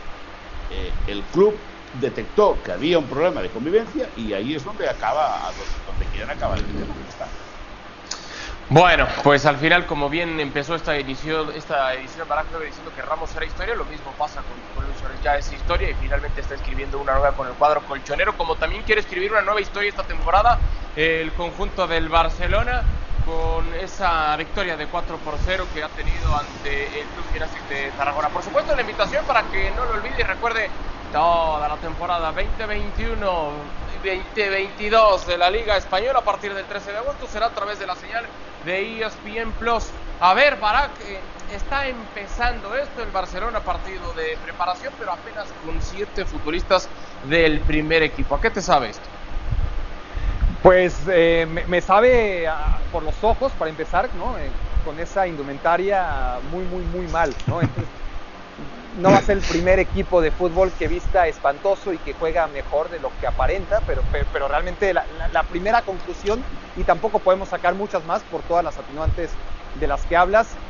eh, 0.70 0.92
el 1.06 1.22
club 1.24 1.58
detectó 1.92 2.62
que 2.62 2.72
había 2.72 2.98
un 2.98 3.06
problema 3.08 3.42
de 3.42 3.50
convivencia 3.50 4.08
y 4.16 4.32
ahí 4.32 4.54
es 4.54 4.64
donde 4.64 4.88
acaba, 4.88 5.50
donde, 5.86 6.04
quieren 6.06 6.30
acabar 6.30 6.58
el 6.58 6.64
tema. 6.64 6.94
Bueno, 8.68 9.08
pues 9.24 9.46
al 9.46 9.56
final, 9.56 9.84
como 9.86 10.08
bien 10.08 10.38
empezó 10.38 10.76
esta 10.76 10.96
edición, 10.96 11.52
esta 11.56 11.92
edición 11.94 12.20
de 12.20 12.24
Barack 12.24 12.50
Feber 12.50 12.66
diciendo 12.68 12.92
que 12.94 13.02
Ramos 13.02 13.34
era 13.34 13.44
historia, 13.44 13.74
lo 13.74 13.84
mismo 13.84 14.12
pasa 14.16 14.42
con, 14.42 14.60
con 14.76 14.84
Luis 14.84 14.96
Suárez, 15.00 15.20
ya 15.24 15.36
es 15.36 15.52
historia 15.52 15.90
y 15.90 15.94
finalmente 15.94 16.40
está 16.40 16.54
escribiendo 16.54 17.00
una 17.00 17.14
nueva 17.14 17.32
con 17.32 17.48
el 17.48 17.54
cuadro 17.54 17.82
colchonero, 17.82 18.36
como 18.36 18.54
también 18.54 18.84
quiere 18.84 19.00
escribir 19.00 19.32
una 19.32 19.42
nueva 19.42 19.60
historia 19.60 19.88
esta 19.88 20.04
temporada 20.04 20.60
el 20.94 21.32
conjunto 21.32 21.86
del 21.86 22.08
Barcelona 22.08 22.82
con 23.30 23.72
esa 23.74 24.36
victoria 24.36 24.76
de 24.76 24.86
4 24.86 25.16
por 25.18 25.34
0 25.44 25.66
que 25.72 25.82
ha 25.82 25.88
tenido 25.88 26.34
ante 26.34 26.86
el 27.00 27.06
Club 27.06 27.24
Gimnástic 27.32 27.68
de 27.68 27.90
Tarragona. 27.92 28.28
Por 28.28 28.42
supuesto, 28.42 28.74
la 28.74 28.80
invitación 28.80 29.24
para 29.24 29.42
que 29.44 29.70
no 29.72 29.84
lo 29.84 29.92
olvide 29.92 30.16
y 30.18 30.22
recuerde 30.22 30.68
toda 31.12 31.68
la 31.68 31.76
temporada 31.76 32.32
2021 32.32 33.80
2022 34.02 35.26
de 35.26 35.36
la 35.36 35.50
Liga 35.50 35.76
Española 35.76 36.20
a 36.20 36.24
partir 36.24 36.54
del 36.54 36.64
13 36.64 36.92
de 36.92 36.98
agosto 36.98 37.26
será 37.26 37.46
a 37.46 37.50
través 37.50 37.78
de 37.78 37.86
la 37.86 37.94
señal 37.96 38.24
de 38.64 39.02
ESPN 39.04 39.52
Plus. 39.58 39.88
A 40.20 40.32
ver, 40.32 40.56
Barak, 40.56 40.90
eh, 41.02 41.20
está 41.54 41.86
empezando 41.86 42.74
esto, 42.74 43.02
el 43.02 43.10
Barcelona 43.10 43.60
partido 43.60 44.12
de 44.14 44.38
preparación, 44.42 44.94
pero 44.98 45.12
apenas 45.12 45.48
con 45.64 45.80
siete 45.82 46.24
futbolistas 46.24 46.88
del 47.24 47.60
primer 47.60 48.02
equipo. 48.02 48.34
¿A 48.36 48.40
qué 48.40 48.50
te 48.50 48.62
sabe 48.62 48.88
esto? 48.90 49.09
Pues 50.62 51.06
eh, 51.10 51.46
me, 51.48 51.80
sabe 51.80 52.46
por 52.90 53.02
los 53.02 53.24
ojos, 53.24 53.56
para 53.56 53.70
empezar, 53.70 54.14
¿no? 54.14 54.38
Eh, 54.38 54.54
con 54.82 54.98
esa 54.98 55.26
indumentaria 55.26 56.40
muy, 56.42 56.64
muy, 56.66 56.84
muy 56.84 57.08
mal, 57.08 57.38
¿no? 57.46 57.62
Entonces, 57.62 57.94
no 58.56 59.10
va 59.10 59.18
a 59.18 59.22
ser 59.22 59.38
el 59.38 59.44
primer 59.44 59.78
equipo 59.78 60.20
de 60.20 60.32
fútbol 60.32 60.74
que 60.76 60.88
vista 60.88 61.28
espantoso 61.28 61.92
y 61.94 62.00
que 62.00 62.12
juega 62.12 62.46
mejor 62.48 62.90
de 62.90 63.00
lo 63.00 63.12
que 63.16 63.26
aparenta, 63.26 63.82
pero, 63.86 64.06
pero, 64.10 64.48
realmente 64.48 64.92
la, 64.92 65.06
la- 65.08 65.28
la 65.28 65.44
primera 65.48 65.82
conclusión, 65.82 66.46
y 66.74 66.84
tampoco 66.84 67.22
podemos 67.22 67.48
sacar 67.50 67.74
muchas 67.74 68.04
más 68.04 68.24
por 68.24 68.44
todas 68.44 68.64
las 68.64 68.78
atenuantes 68.78 69.40
de 69.72 69.86
las 69.86 70.04
que 70.06 70.16
hablas, 70.16 70.60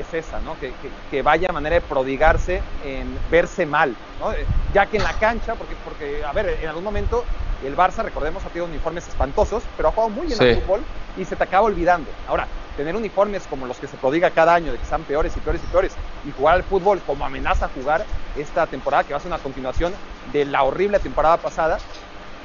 es 0.00 0.12
esa, 0.14 0.40
¿no? 0.40 0.56
Que, 0.56 0.74
que- 0.76 0.92
que 1.08 1.22
vaya 1.22 1.48
manera 1.52 1.74
de 1.74 1.80
prodigarse 1.82 2.62
en 2.80 3.18
verse 3.28 3.66
mal, 3.66 3.96
¿no? 4.18 4.32
Eh, 4.32 4.46
Ya 4.72 4.86
que 4.86 4.98
en 4.98 5.02
la 5.02 5.14
cancha, 5.14 5.56
porque, 5.56 5.76
porque, 5.76 6.22
a 6.22 6.32
ver, 6.32 6.58
en 6.60 6.68
algún 6.68 6.84
momento 6.84 7.26
el 7.60 7.74
Barça, 7.76 8.02
recordemos, 8.02 8.44
ha 8.44 8.50
tenido 8.50 8.66
uniformes 8.66 9.08
espantosos, 9.08 9.64
pero 9.76 9.88
ha 9.88 9.92
jugado 9.92 10.10
muy 10.10 10.26
bien 10.26 10.38
Sí. 10.38 10.44
al 10.44 10.54
fútbol 10.56 10.86
y 11.16 11.24
se 11.24 11.36
te 11.36 11.44
acaba 11.44 11.64
olvidando. 11.66 12.12
Ahora, 12.26 12.48
tener 12.76 12.94
uniformes 12.94 13.46
como 13.48 13.66
los 13.66 13.80
que 13.80 13.88
se 13.88 13.96
prodiga 13.98 14.30
cada 14.30 14.54
año, 14.54 14.70
de 14.70 14.78
que 14.78 14.84
están 14.84 15.04
peores 15.04 15.36
y 15.36 15.40
peores 15.40 15.64
y 15.64 15.66
peores, 15.66 15.98
y 16.22 16.30
jugar 16.30 16.54
al 16.54 16.64
fútbol 16.64 17.02
como 17.02 17.24
amenaza 17.24 17.64
a 17.66 17.68
jugar 17.68 18.06
esta 18.34 18.66
temporada, 18.68 19.02
que 19.04 19.12
va 19.12 19.16
a 19.16 19.20
ser 19.20 19.30
una 19.30 19.40
continuación 19.40 19.94
de 20.26 20.44
la 20.44 20.62
horrible 20.62 21.00
temporada 21.00 21.38
pasada, 21.38 21.78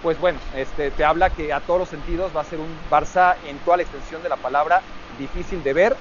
pues 0.02 0.18
bueno, 0.18 0.40
este, 0.54 0.92
te 0.92 1.04
habla 1.04 1.30
que 1.30 1.54
a 1.54 1.60
todos 1.62 1.80
los 1.80 1.90
sentidos 1.90 2.36
va 2.36 2.42
a 2.42 2.46
ser 2.46 2.60
un 2.60 2.80
Barça 2.90 3.36
en 3.44 3.60
toda 3.60 3.78
la 3.78 3.84
extensión 3.84 4.24
de 4.24 4.30
la 4.30 4.38
palabra 4.38 4.84
difícil 5.18 5.62
de 5.62 5.74
ver, 5.74 5.98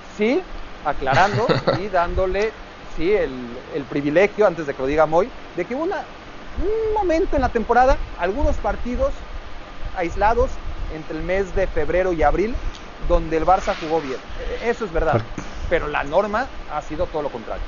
sí, 0.00 0.44
aclarando 0.82 1.48
y 1.74 1.88
dándole 1.88 2.54
sí, 2.82 3.12
el, 3.12 3.60
el 3.72 3.86
privilegio, 3.86 4.46
antes 4.46 4.66
de 4.66 4.74
que 4.74 4.82
lo 4.82 4.88
diga 4.88 5.06
Moy, 5.06 5.32
de 5.54 5.66
que 5.66 5.74
hubo 5.74 5.84
una, 5.84 6.08
un 6.54 6.68
momento 6.94 7.36
en 7.36 7.42
la 7.42 7.50
temporada, 7.50 8.00
algunos 8.16 8.58
partidos 8.58 9.26
aislados 9.92 10.60
entre 10.88 11.16
el 11.16 11.22
mes 11.22 11.54
de 11.54 11.66
febrero 11.66 12.12
y 12.12 12.22
abril, 12.22 12.56
donde 12.98 13.36
el 13.36 13.44
Barça 13.44 13.74
jugó 13.76 14.00
bien. 14.00 14.22
E- 14.36 14.58
Eso 14.70 14.84
es 14.84 14.92
verdad. 14.92 15.20
Pero 15.68 15.86
la 15.88 16.02
norma 16.04 16.50
ha 16.66 16.80
sido 16.82 17.08
todo 17.08 17.22
lo 17.22 17.30
contrario. 17.30 17.66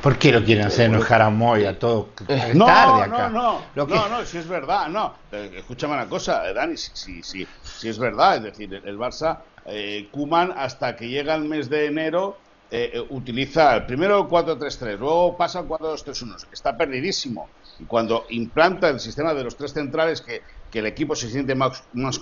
¿Por 0.00 0.18
qué 0.18 0.32
lo 0.32 0.42
quieren 0.44 0.64
hacer 0.66 0.86
enojar 0.86 1.22
a 1.22 1.30
Moy 1.30 1.64
a 1.66 1.78
todo? 1.78 2.14
Es 2.28 2.56
No, 2.56 2.64
tarde 2.64 3.02
no, 3.02 3.02
acá. 3.02 3.28
no, 3.30 3.70
Lo 3.74 3.86
que- 3.86 3.94
no, 3.94 4.08
no, 4.08 4.24
si 4.24 4.38
es 4.38 4.48
verdad, 4.48 4.88
no. 4.88 5.14
Eh, 5.30 5.50
escúchame 5.56 5.94
una 5.94 6.08
cosa, 6.08 6.48
eh, 6.48 6.54
Dani, 6.54 6.76
si, 6.76 6.90
si, 6.94 7.22
si, 7.22 7.46
si 7.62 7.88
es 7.88 7.98
verdad, 7.98 8.36
es 8.36 8.42
decir, 8.44 8.72
el, 8.74 8.86
el 8.88 8.98
Barça, 8.98 9.38
eh, 9.64 10.08
Kuman, 10.12 10.52
hasta 10.56 10.96
que 10.96 11.08
llega 11.08 11.34
el 11.34 11.44
mes 11.44 11.68
de 11.68 11.86
enero, 11.86 12.42
eh, 12.70 12.90
eh, 12.94 13.00
utiliza 13.10 13.84
primero 13.86 14.18
el 14.18 14.24
4-3-3, 14.28 14.98
luego 14.98 15.36
pasa 15.36 15.60
al 15.60 15.66
4-2-3-1, 15.66 16.36
está 16.52 16.76
perdidísimo. 16.76 17.50
Y 17.78 17.86
cuando 17.86 18.26
implanta 18.30 18.88
el 18.88 19.00
sistema 19.00 19.34
de 19.34 19.44
los 19.44 19.56
tres 19.56 19.72
centrales, 19.72 20.20
que, 20.20 20.42
que 20.70 20.78
el 20.80 20.86
equipo 20.86 21.14
se 21.16 21.28
siente 21.30 21.54
más, 21.54 21.88
más 21.92 22.18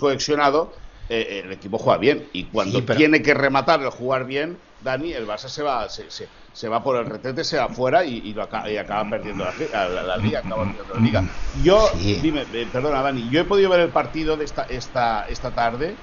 eh, 1.09 1.27
eh, 1.29 1.41
el 1.43 1.51
equipo 1.51 1.77
juega 1.77 1.97
bien. 1.99 2.29
Y 2.33 2.51
cuando 2.51 2.79
Sí, 2.79 2.85
pero- 2.85 2.97
tiene 2.97 3.21
que 3.21 3.33
rematar 3.33 3.81
el 3.81 3.89
jugar 3.89 4.25
bien, 4.25 4.61
Dani, 4.79 5.11
el 5.13 5.27
Barça 5.27 5.49
se 5.49 5.61
va, 5.63 5.89
se, 5.89 6.09
se, 6.09 6.29
se 6.51 6.69
va 6.69 6.83
por 6.83 6.95
el 6.97 7.05
retrete, 7.05 7.43
se 7.43 7.57
va 7.57 7.65
afuera 7.65 8.05
y, 8.05 8.17
y 8.17 8.33
lo 8.33 8.43
acaba, 8.43 8.71
y 8.71 8.77
acaba 8.77 9.09
perdiendo 9.09 9.43
la, 9.43 9.89
la, 9.89 10.03
la 10.03 10.17
liga, 10.17 10.39
acaba 10.39 10.65
perdiendo 10.67 10.95
la 10.95 11.01
liga. 11.01 11.25
Yo, 11.51 11.89
Sí. 11.97 12.21
dime, 12.21 12.47
eh, 12.53 12.67
perdona 12.71 13.01
Dani, 13.01 13.29
yo 13.29 13.41
he 13.41 13.45
podido 13.45 13.69
ver 13.69 13.81
el 13.81 13.91
partido 13.91 14.37
de 14.37 14.45
esta, 14.45 14.63
esta, 14.63 15.23
esta 15.23 15.53
tarde. 15.53 15.99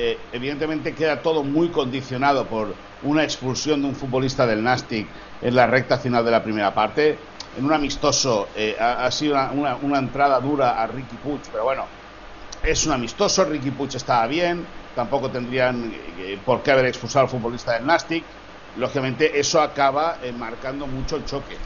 Eh, 0.00 0.16
evidentemente 0.30 0.94
queda 0.94 1.20
todo 1.22 1.42
muy 1.42 1.72
condicionado 1.72 2.48
por 2.48 2.76
una 3.02 3.24
expulsión 3.24 3.82
de 3.82 3.88
un 3.88 3.96
futbolista 3.96 4.46
del 4.46 4.62
Nastic 4.62 5.08
en 5.42 5.56
la 5.56 5.66
recta 5.66 5.98
final 5.98 6.24
de 6.24 6.30
la 6.30 6.40
primera 6.44 6.72
parte. 6.72 7.18
En 7.56 7.64
un 7.64 7.72
amistoso 7.72 8.46
eh, 8.54 8.76
ha, 8.78 9.04
ha 9.06 9.10
sido 9.10 9.32
una, 9.34 9.50
una- 9.50 9.76
una 9.76 9.98
entrada 9.98 10.38
dura 10.38 10.80
a 10.80 10.86
Ricky 10.86 11.16
Puig, 11.16 11.42
pero 11.50 11.64
bueno, 11.64 11.84
es 12.62 12.86
un 12.86 12.92
amistoso, 12.92 13.44
Ricky 13.44 13.72
Puig 13.72 13.96
estaba 13.96 14.24
bien, 14.28 14.64
tampoco 14.94 15.32
tendrían 15.32 15.92
eh, 15.92 16.40
por 16.44 16.62
qué 16.62 16.70
haber 16.70 16.86
expulsado 16.86 17.24
al 17.24 17.30
futbolista 17.30 17.72
del 17.74 17.84
Nastic. 17.84 18.24
Lógicamente 18.76 19.40
eso 19.40 19.60
acaba 19.60 20.20
marcando 20.36 20.86
mucho 20.86 21.16
el 21.16 21.24
choque. 21.24 21.56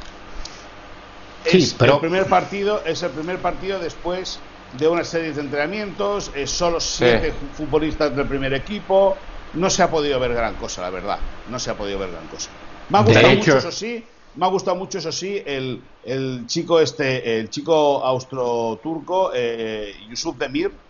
Sí, 1.45 1.59
es 1.59 1.75
pero- 1.75 1.95
el 1.97 2.01
primer 2.01 2.27
partido, 2.29 2.83
es 2.87 3.03
el 3.03 3.11
primer 3.11 3.43
partido 3.43 3.79
después 3.79 4.41
de 4.73 4.89
una 4.89 5.05
serie 5.05 5.33
de 5.33 5.41
entrenamientos, 5.41 6.33
es 6.35 6.57
solo 6.57 6.81
siete 6.81 7.33
ju- 7.39 7.55
futbolistas 7.55 8.15
del 8.17 8.29
primer 8.29 8.55
equipo, 8.55 9.27
no 9.53 9.69
se 9.71 9.83
ha 9.83 9.91
podido 9.91 10.19
ver 10.19 10.33
gran 10.35 10.57
cosa, 10.57 10.83
la 10.83 10.91
verdad, 10.91 11.21
no 11.45 11.59
se 11.59 11.71
ha 11.71 11.77
podido 11.77 11.99
ver 11.99 12.11
gran 12.11 12.29
cosa. 12.29 12.53
Me 12.89 12.99
ha 12.99 13.03
gustado 13.03 13.35
mucho, 13.35 13.59
eso 13.59 13.71
sí, 13.71 14.09
me 14.35 14.47
ha 14.47 14.49
gustado 14.49 14.77
mucho, 14.77 14.99
eso 14.99 15.13
sí, 15.13 15.43
el, 15.45 15.91
el 16.03 16.47
chico 16.47 16.81
este, 16.81 17.39
el 17.41 17.51
chico 17.51 18.05
austro-turco, 18.05 19.33
eh, 19.35 19.93
Yusuf 20.09 20.37
Demir, 20.39 20.81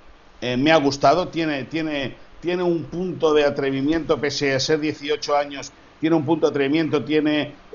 eh, 0.40 0.57
me 0.57 0.73
ha 0.73 0.77
gustado, 0.77 1.31
tiene, 1.31 1.64
tiene, 1.64 2.18
tiene 2.40 2.62
un 2.62 2.90
punto 2.90 3.35
de 3.35 3.45
atrevimiento, 3.45 4.21
pese 4.21 4.55
a 4.55 4.61
ser 4.61 4.81
18 4.81 5.37
años, 5.37 5.73
tiene 5.99 6.16
un 6.16 6.25
punto 6.25 6.47
de 6.47 6.51
atrevimiento, 6.51 7.05
tiene 7.05 7.68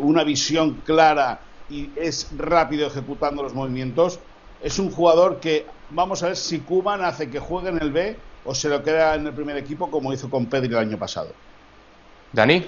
una 0.00 0.24
visión 0.24 0.82
clara 0.82 1.42
y 1.68 1.98
es 1.98 2.34
rápido 2.36 2.86
ejecutando 2.86 3.42
los 3.42 3.54
movimientos. 3.54 4.20
Es 4.66 4.80
un 4.80 4.90
jugador 4.90 5.38
que 5.38 5.64
vamos 5.90 6.24
a 6.24 6.26
ver 6.26 6.36
si 6.36 6.58
Kuman 6.58 7.04
hace 7.04 7.30
que 7.30 7.38
juegue 7.38 7.68
en 7.68 7.80
el 7.80 7.92
B 7.92 8.16
o 8.44 8.52
se 8.52 8.68
lo 8.68 8.82
queda 8.82 9.14
en 9.14 9.24
el 9.24 9.32
primer 9.32 9.56
equipo 9.56 9.88
como 9.88 10.12
hizo 10.12 10.28
con 10.28 10.46
Pedri 10.46 10.66
el 10.66 10.78
año 10.78 10.98
pasado. 10.98 11.28
Dani. 12.32 12.66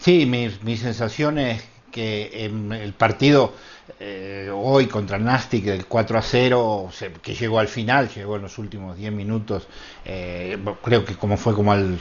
Sí, 0.00 0.26
mi, 0.26 0.76
sensación 0.76 1.38
es 1.38 1.62
que 1.92 2.44
en 2.44 2.72
el 2.72 2.92
partido 2.94 3.52
eh, 4.00 4.50
hoy 4.52 4.88
contra 4.88 5.16
Nastic 5.16 5.62
del 5.64 5.86
4 5.86 6.18
a 6.18 6.22
0, 6.22 6.90
que 7.22 7.36
llegó 7.36 7.60
al 7.60 7.68
final, 7.68 8.08
llegó 8.08 8.34
en 8.34 8.42
los 8.42 8.58
últimos 8.58 8.96
10 8.96 9.12
minutos, 9.12 9.68
eh, 10.04 10.58
creo 10.82 11.04
que 11.04 11.14
como 11.14 11.36
fue 11.36 11.54
como 11.54 11.70
al, 11.70 12.00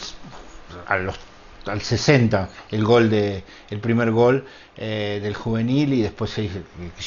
a 0.88 0.98
los 0.98 1.16
al 1.66 1.82
60 1.82 2.50
el 2.72 2.84
gol 2.84 3.10
de 3.10 3.44
el 3.70 3.80
primer 3.80 4.12
gol 4.12 4.46
eh, 4.78 5.20
del 5.22 5.34
juvenil 5.34 5.94
y 5.94 6.02
después 6.02 6.32
se 6.32 6.50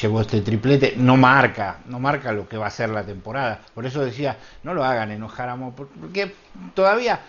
llevó 0.01 0.21
este 0.21 0.41
triplete. 0.41 0.95
No 0.97 1.17
marca 1.17 1.79
no 1.87 1.99
marca 1.99 2.33
lo 2.33 2.49
que 2.49 2.57
va 2.57 2.67
a 2.67 2.71
ser 2.71 2.91
la 2.91 3.05
temporada. 3.05 3.61
Por 3.75 3.87
eso 3.87 4.05
decía 4.05 4.37
no 4.63 4.75
lo 4.75 4.85
hagan 4.85 5.11
enojar 5.11 5.49
a 5.49 5.57
porque 5.57 6.33
todavía 6.75 7.21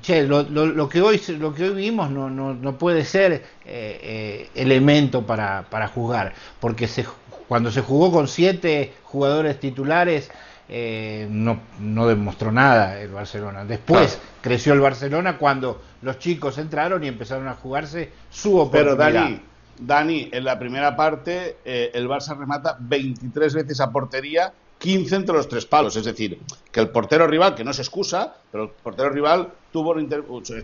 che, 0.00 0.26
lo, 0.26 0.42
lo, 0.42 0.88
que 0.88 1.00
hoy 1.02 1.20
lo 1.38 1.54
que 1.54 1.64
hoy 1.64 1.74
vimos 1.74 2.10
no, 2.10 2.30
no, 2.30 2.54
no 2.54 2.78
puede 2.78 3.04
ser 3.04 3.32
eh, 3.32 3.40
eh, 3.64 4.50
elemento 4.54 5.26
para, 5.26 5.64
para 5.70 5.88
jugar. 5.88 6.34
Porque 6.60 6.86
se, 6.86 7.04
cuando 7.48 7.70
se 7.70 7.80
jugó 7.80 8.12
con 8.12 8.28
siete 8.28 8.94
jugadores 9.02 9.58
titulares 9.58 10.30
eh, 10.68 11.28
no, 11.30 11.60
no, 11.80 12.08
demostró 12.08 12.50
nada 12.50 13.00
el 13.00 13.10
Barcelona. 13.10 13.64
Después 13.64 14.18
creció 14.40 14.72
el 14.72 14.80
Barcelona 14.80 15.38
cuando 15.38 15.80
los 16.02 16.18
chicos 16.18 16.58
entraron 16.58 17.04
y 17.04 17.08
empezaron 17.08 17.46
a 17.48 17.54
jugarse 17.54 18.10
su 18.30 18.58
oportunidad. 18.58 18.96
Pero 18.96 19.12
Dani, 19.12 19.40
Dani 19.78 20.28
en 20.32 20.44
la 20.44 20.58
primera 20.58 20.96
parte 20.96 21.58
eh, 21.64 21.90
el 21.94 22.08
Barça 22.08 22.36
remata 22.36 22.76
23 22.80 23.54
veces 23.54 23.80
a 23.80 23.90
portería, 23.90 24.52
15 24.78 25.16
entre 25.16 25.36
los 25.36 25.48
tres 25.48 25.66
palos. 25.66 25.94
Es 25.96 26.04
decir, 26.04 26.40
que 26.72 26.80
el 26.80 26.88
portero 26.88 27.26
rival, 27.26 27.54
que 27.54 27.64
no 27.64 27.72
se 27.72 27.82
excusa, 27.82 28.34
pero 28.50 28.64
el 28.64 28.70
portero 28.70 29.10
rival 29.10 29.52
tuvo, 29.72 29.94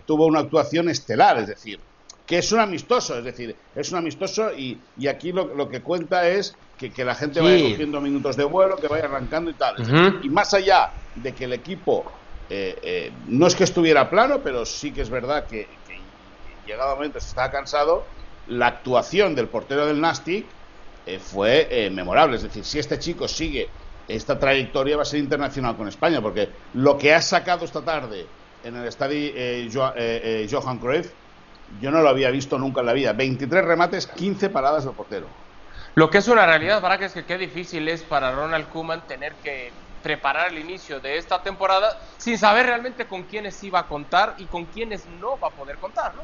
tuvo 0.05 0.25
una 0.25 0.41
actuación 0.41 0.89
estelar. 0.89 1.37
Es 1.37 1.47
decir, 1.47 1.79
que 2.25 2.37
es 2.37 2.51
un 2.51 2.59
amistoso, 2.59 3.17
es 3.17 3.23
decir, 3.23 3.55
es 3.75 3.91
un 3.91 3.97
amistoso 3.97 4.53
y, 4.53 4.79
y 4.97 5.07
aquí 5.07 5.31
lo, 5.31 5.53
lo, 5.55 5.69
que 5.69 5.81
cuenta 5.81 6.27
es 6.27 6.55
que, 6.77 6.91
que 6.91 7.03
la 7.03 7.15
gente 7.15 7.41
vaya 7.41 7.69
cogiendo 7.69 7.99
minutos 7.99 8.37
de 8.37 8.45
vuelo, 8.45 8.77
que 8.77 8.87
vaya 8.87 9.05
arrancando 9.05 9.51
y 9.51 9.53
tal. 9.55 9.75
Y 10.23 10.29
más 10.29 10.53
allá 10.53 10.91
de 11.15 11.33
que 11.33 11.45
el 11.45 11.53
equipo 11.53 12.05
eh, 12.49 12.77
eh, 12.81 13.11
no 13.27 13.47
es 13.47 13.55
que 13.55 13.65
estuviera 13.65 14.09
plano, 14.09 14.39
pero 14.41 14.65
sí 14.65 14.91
que 14.91 15.01
es 15.01 15.09
verdad 15.09 15.45
que, 15.47 15.67
que 15.87 15.99
llegado 16.65 16.91
el 16.91 16.95
momento 16.97 17.19
se 17.19 17.27
estaba 17.27 17.51
cansado, 17.51 18.05
la 18.47 18.67
actuación 18.67 19.35
del 19.35 19.47
portero 19.47 19.85
del 19.85 19.99
Nastic 19.99 20.45
eh, 21.05 21.19
fue 21.19 21.89
memorable. 21.91 22.37
Es 22.37 22.43
decir, 22.43 22.63
si 22.63 22.79
este 22.79 22.99
chico 22.99 23.27
sigue 23.27 23.67
esta 24.07 24.37
trayectoria 24.37 24.97
va 24.97 25.03
a 25.03 25.05
ser 25.05 25.19
internacional 25.19 25.77
con 25.77 25.87
España, 25.87 26.21
porque 26.21 26.49
lo 26.73 26.97
que 26.97 27.13
ha 27.13 27.21
sacado 27.21 27.63
esta 27.63 27.81
tarde 27.81 28.25
en 28.63 28.75
el 28.75 28.87
estadio 28.87 29.31
Johan 30.49 30.77
Cruyff 30.77 31.11
yo 31.81 31.91
no 31.91 32.01
lo 32.01 32.09
había 32.09 32.29
visto 32.31 32.57
nunca 32.57 32.81
en 32.81 32.87
la 32.87 32.93
vida. 32.93 33.13
23 33.13 33.63
remates, 33.65 34.07
15 34.07 34.49
paradas 34.49 34.85
del 34.85 34.93
portero. 34.93 35.27
Lo 35.95 36.09
que 36.09 36.17
es 36.17 36.27
una 36.27 36.45
realidad, 36.45 36.81
para 36.81 36.97
que 36.97 37.05
es 37.05 37.13
que 37.13 37.25
qué 37.25 37.37
difícil 37.37 37.87
es 37.87 38.01
para 38.03 38.31
Ronald 38.31 38.67
Koeman 38.69 39.05
tener 39.07 39.33
que 39.43 39.71
preparar 40.01 40.51
el 40.51 40.59
inicio 40.59 40.99
de 40.99 41.17
esta 41.17 41.41
temporada 41.41 41.97
sin 42.17 42.37
saber 42.37 42.65
realmente 42.65 43.05
con 43.05 43.23
quiénes 43.23 43.63
iba 43.63 43.79
a 43.79 43.87
contar 43.87 44.35
y 44.37 44.45
con 44.45 44.65
quiénes 44.65 45.05
no 45.07 45.39
va 45.39 45.47
a 45.47 45.51
poder 45.51 45.77
contar, 45.77 46.13
¿no? 46.15 46.23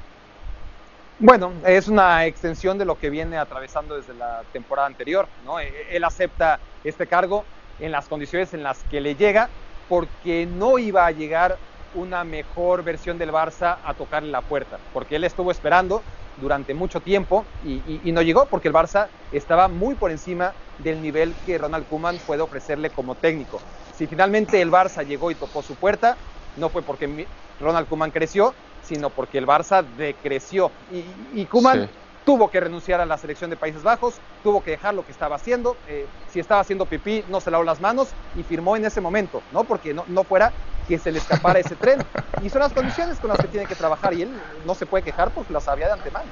Bueno, 1.20 1.52
es 1.66 1.88
una 1.88 2.26
extensión 2.26 2.78
de 2.78 2.86
lo 2.86 2.98
que 2.98 3.10
viene 3.10 3.38
atravesando 3.38 3.96
desde 3.96 4.14
la 4.14 4.42
temporada 4.54 4.88
anterior, 4.88 5.28
¿no? 5.44 5.60
E, 5.60 5.72
él 5.92 6.04
acepta 6.04 6.60
este 6.84 7.08
cargo 7.08 7.46
en 7.78 7.92
las 7.92 8.08
condiciones 8.08 8.54
en 8.54 8.64
las 8.64 8.84
que 8.86 9.02
le 9.02 9.16
llega 9.16 9.50
porque 9.88 10.46
no 10.46 10.78
iba 10.78 11.06
a 11.06 11.12
llegar 11.12 11.58
una 11.93 12.23
mejor 12.23 12.84
versión 12.84 13.17
del 13.17 13.32
Barça 13.32 13.80
a 13.84 13.93
tocarle 13.93 14.32
la 14.32 14.41
puerta, 14.41 14.80
porque 14.93 15.15
él 15.15 15.23
estuvo 15.23 15.52
esperando 15.52 16.04
durante 16.36 16.73
mucho 16.73 17.02
tiempo 17.02 17.45
y, 17.62 18.12
no 18.12 18.21
llegó 18.21 18.47
porque 18.49 18.67
el 18.67 18.73
Barça 18.73 19.10
estaba 19.32 19.67
muy 19.67 19.95
por 19.95 20.12
encima 20.12 20.56
del 20.78 21.02
nivel 21.02 21.36
que 21.45 21.58
Ronald 21.58 21.88
Koeman 21.88 22.19
puede 22.25 22.41
ofrecerle 22.41 22.89
como 22.89 23.15
técnico. 23.15 23.62
Si 23.91 24.08
finalmente 24.08 24.62
el 24.62 24.71
Barça 24.71 25.06
llegó 25.06 25.32
y 25.32 25.36
tocó 25.36 25.62
su 25.62 25.75
puerta, 25.75 26.17
no 26.56 26.69
fue 26.69 26.82
porque 26.82 27.28
Ronald 27.60 27.88
Koeman 27.88 28.12
creció, 28.12 28.56
sino 28.82 29.10
porque 29.10 29.38
el 29.38 29.45
Barça 29.45 29.84
decreció. 29.84 30.71
Y, 30.89 31.41
y 31.41 31.45
Koeman 31.47 31.89
tuvo 32.23 32.49
que 32.49 32.60
renunciar 32.60 33.02
a 33.02 33.08
la 33.08 33.17
selección 33.17 33.49
de 33.49 33.58
Países 33.58 33.82
Bajos, 33.82 34.21
tuvo 34.43 34.62
que 34.62 34.71
dejar 34.71 34.93
lo 34.93 35.04
que 35.04 35.12
estaba 35.12 35.36
haciendo, 35.36 35.78
eh, 35.88 36.08
si 36.28 36.39
estaba 36.39 36.62
haciendo 36.62 36.86
pipí 36.86 37.23
no 37.28 37.41
se 37.41 37.49
lavó 37.49 37.63
las 37.63 37.80
manos 37.82 38.15
y 38.36 38.43
firmó 38.43 38.75
en 38.75 38.86
ese 38.86 39.02
momento, 39.02 39.41
¿no? 39.52 39.63
Porque 39.63 39.95
no, 39.95 40.06
no 40.08 40.23
fuera 40.23 40.54
que 40.89 40.97
se 40.97 41.12
le 41.12 41.19
escapara 41.19 41.60
ese 41.60 41.75
tren. 41.75 42.04
Y 42.41 42.49
son 42.49 42.62
las 42.62 42.73
condiciones 42.73 43.19
con 43.19 43.30
las 43.30 43.38
que 43.38 43.47
tiene 43.47 43.67
que 43.67 43.75
trabajar 43.75 44.12
y 44.15 44.23
él 44.23 44.32
no 44.65 44.73
se 44.73 44.88
puede 44.88 45.04
quejar 45.04 45.30
porque 45.30 45.54
las 45.54 45.63
sabía 45.63 45.86
de 45.86 45.93
antemano. 45.93 46.25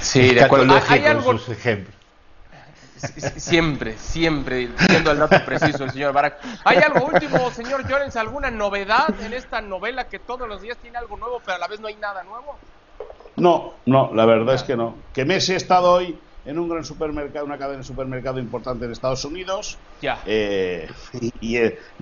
Sí, 0.00 0.34
de 0.34 0.42
acuerdo. 0.42 0.78
Hay 0.88 1.06
algo... 1.06 1.38
Siempre, 3.36 3.96
siempre, 3.96 4.68
siendo 4.76 5.10
el 5.12 5.18
dato 5.18 5.42
preciso 5.46 5.84
el 5.84 5.90
señor 5.90 6.12
Barak. 6.12 6.36
¿Hay 6.64 6.76
algo 6.78 7.06
último, 7.06 7.50
señor 7.50 7.88
Llorens, 7.88 8.16
alguna 8.16 8.50
novedad 8.50 9.08
en 9.22 9.32
esta 9.32 9.62
novela 9.62 10.04
que 10.04 10.18
todos 10.18 10.46
los 10.46 10.60
días 10.60 10.76
tiene 10.82 10.98
algo 10.98 11.16
nuevo, 11.16 11.40
pero 11.42 11.56
a 11.56 11.58
la 11.58 11.66
vez 11.66 11.80
no 11.80 11.88
hay 11.88 11.96
nada 11.96 12.22
nuevo? 12.24 12.58
No, 13.36 13.72
no, 13.86 14.10
la 14.12 14.26
verdad 14.26 14.54
es 14.54 14.64
que 14.64 14.76
no. 14.76 14.96
Que 15.14 15.24
Messi 15.24 15.54
ha 15.54 15.56
estado 15.56 15.90
hoy 15.92 16.18
en 16.44 16.58
un 16.58 16.68
gran 16.68 16.84
supermercado, 16.84 17.44
una 17.44 17.58
cadena 17.58 17.78
de 17.78 17.84
supermercado 17.84 18.38
importante 18.38 18.84
en 18.84 18.92
Estados 18.92 19.24
Unidos. 19.24 19.78
Ya. 20.00 20.18
Eh, 20.26 20.88
y, 21.40 21.56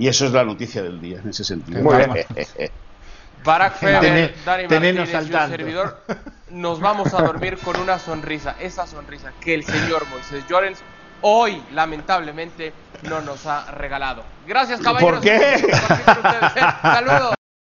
eso 0.06 0.26
es 0.26 0.32
la 0.32 0.44
noticia 0.44 0.82
del 0.82 1.00
día, 1.00 1.20
en 1.22 1.30
ese 1.30 1.44
sentido. 1.44 1.82
Muy 1.82 1.96
bien. 1.96 2.12
Para 3.44 3.70
Feber, 3.70 4.34
Dani 4.44 4.66
Martínez 4.68 5.08
y 5.08 5.32
servidor, 5.32 6.02
nos 6.50 6.80
vamos 6.80 7.14
a 7.14 7.22
dormir 7.22 7.56
con 7.58 7.78
una 7.78 7.98
sonrisa, 7.98 8.56
esa 8.60 8.86
sonrisa 8.86 9.32
que 9.40 9.54
el 9.54 9.64
señor 9.64 10.06
Moisés 10.08 10.44
Llorens 10.48 10.82
hoy, 11.22 11.62
lamentablemente, 11.72 12.72
no 13.02 13.20
nos 13.20 13.46
ha 13.46 13.70
regalado. 13.72 14.24
Gracias, 14.46 14.80
caballeros. 14.80 15.20
¿Por 15.20 15.20
qué? 15.20 15.58
Saludos. 16.82 17.37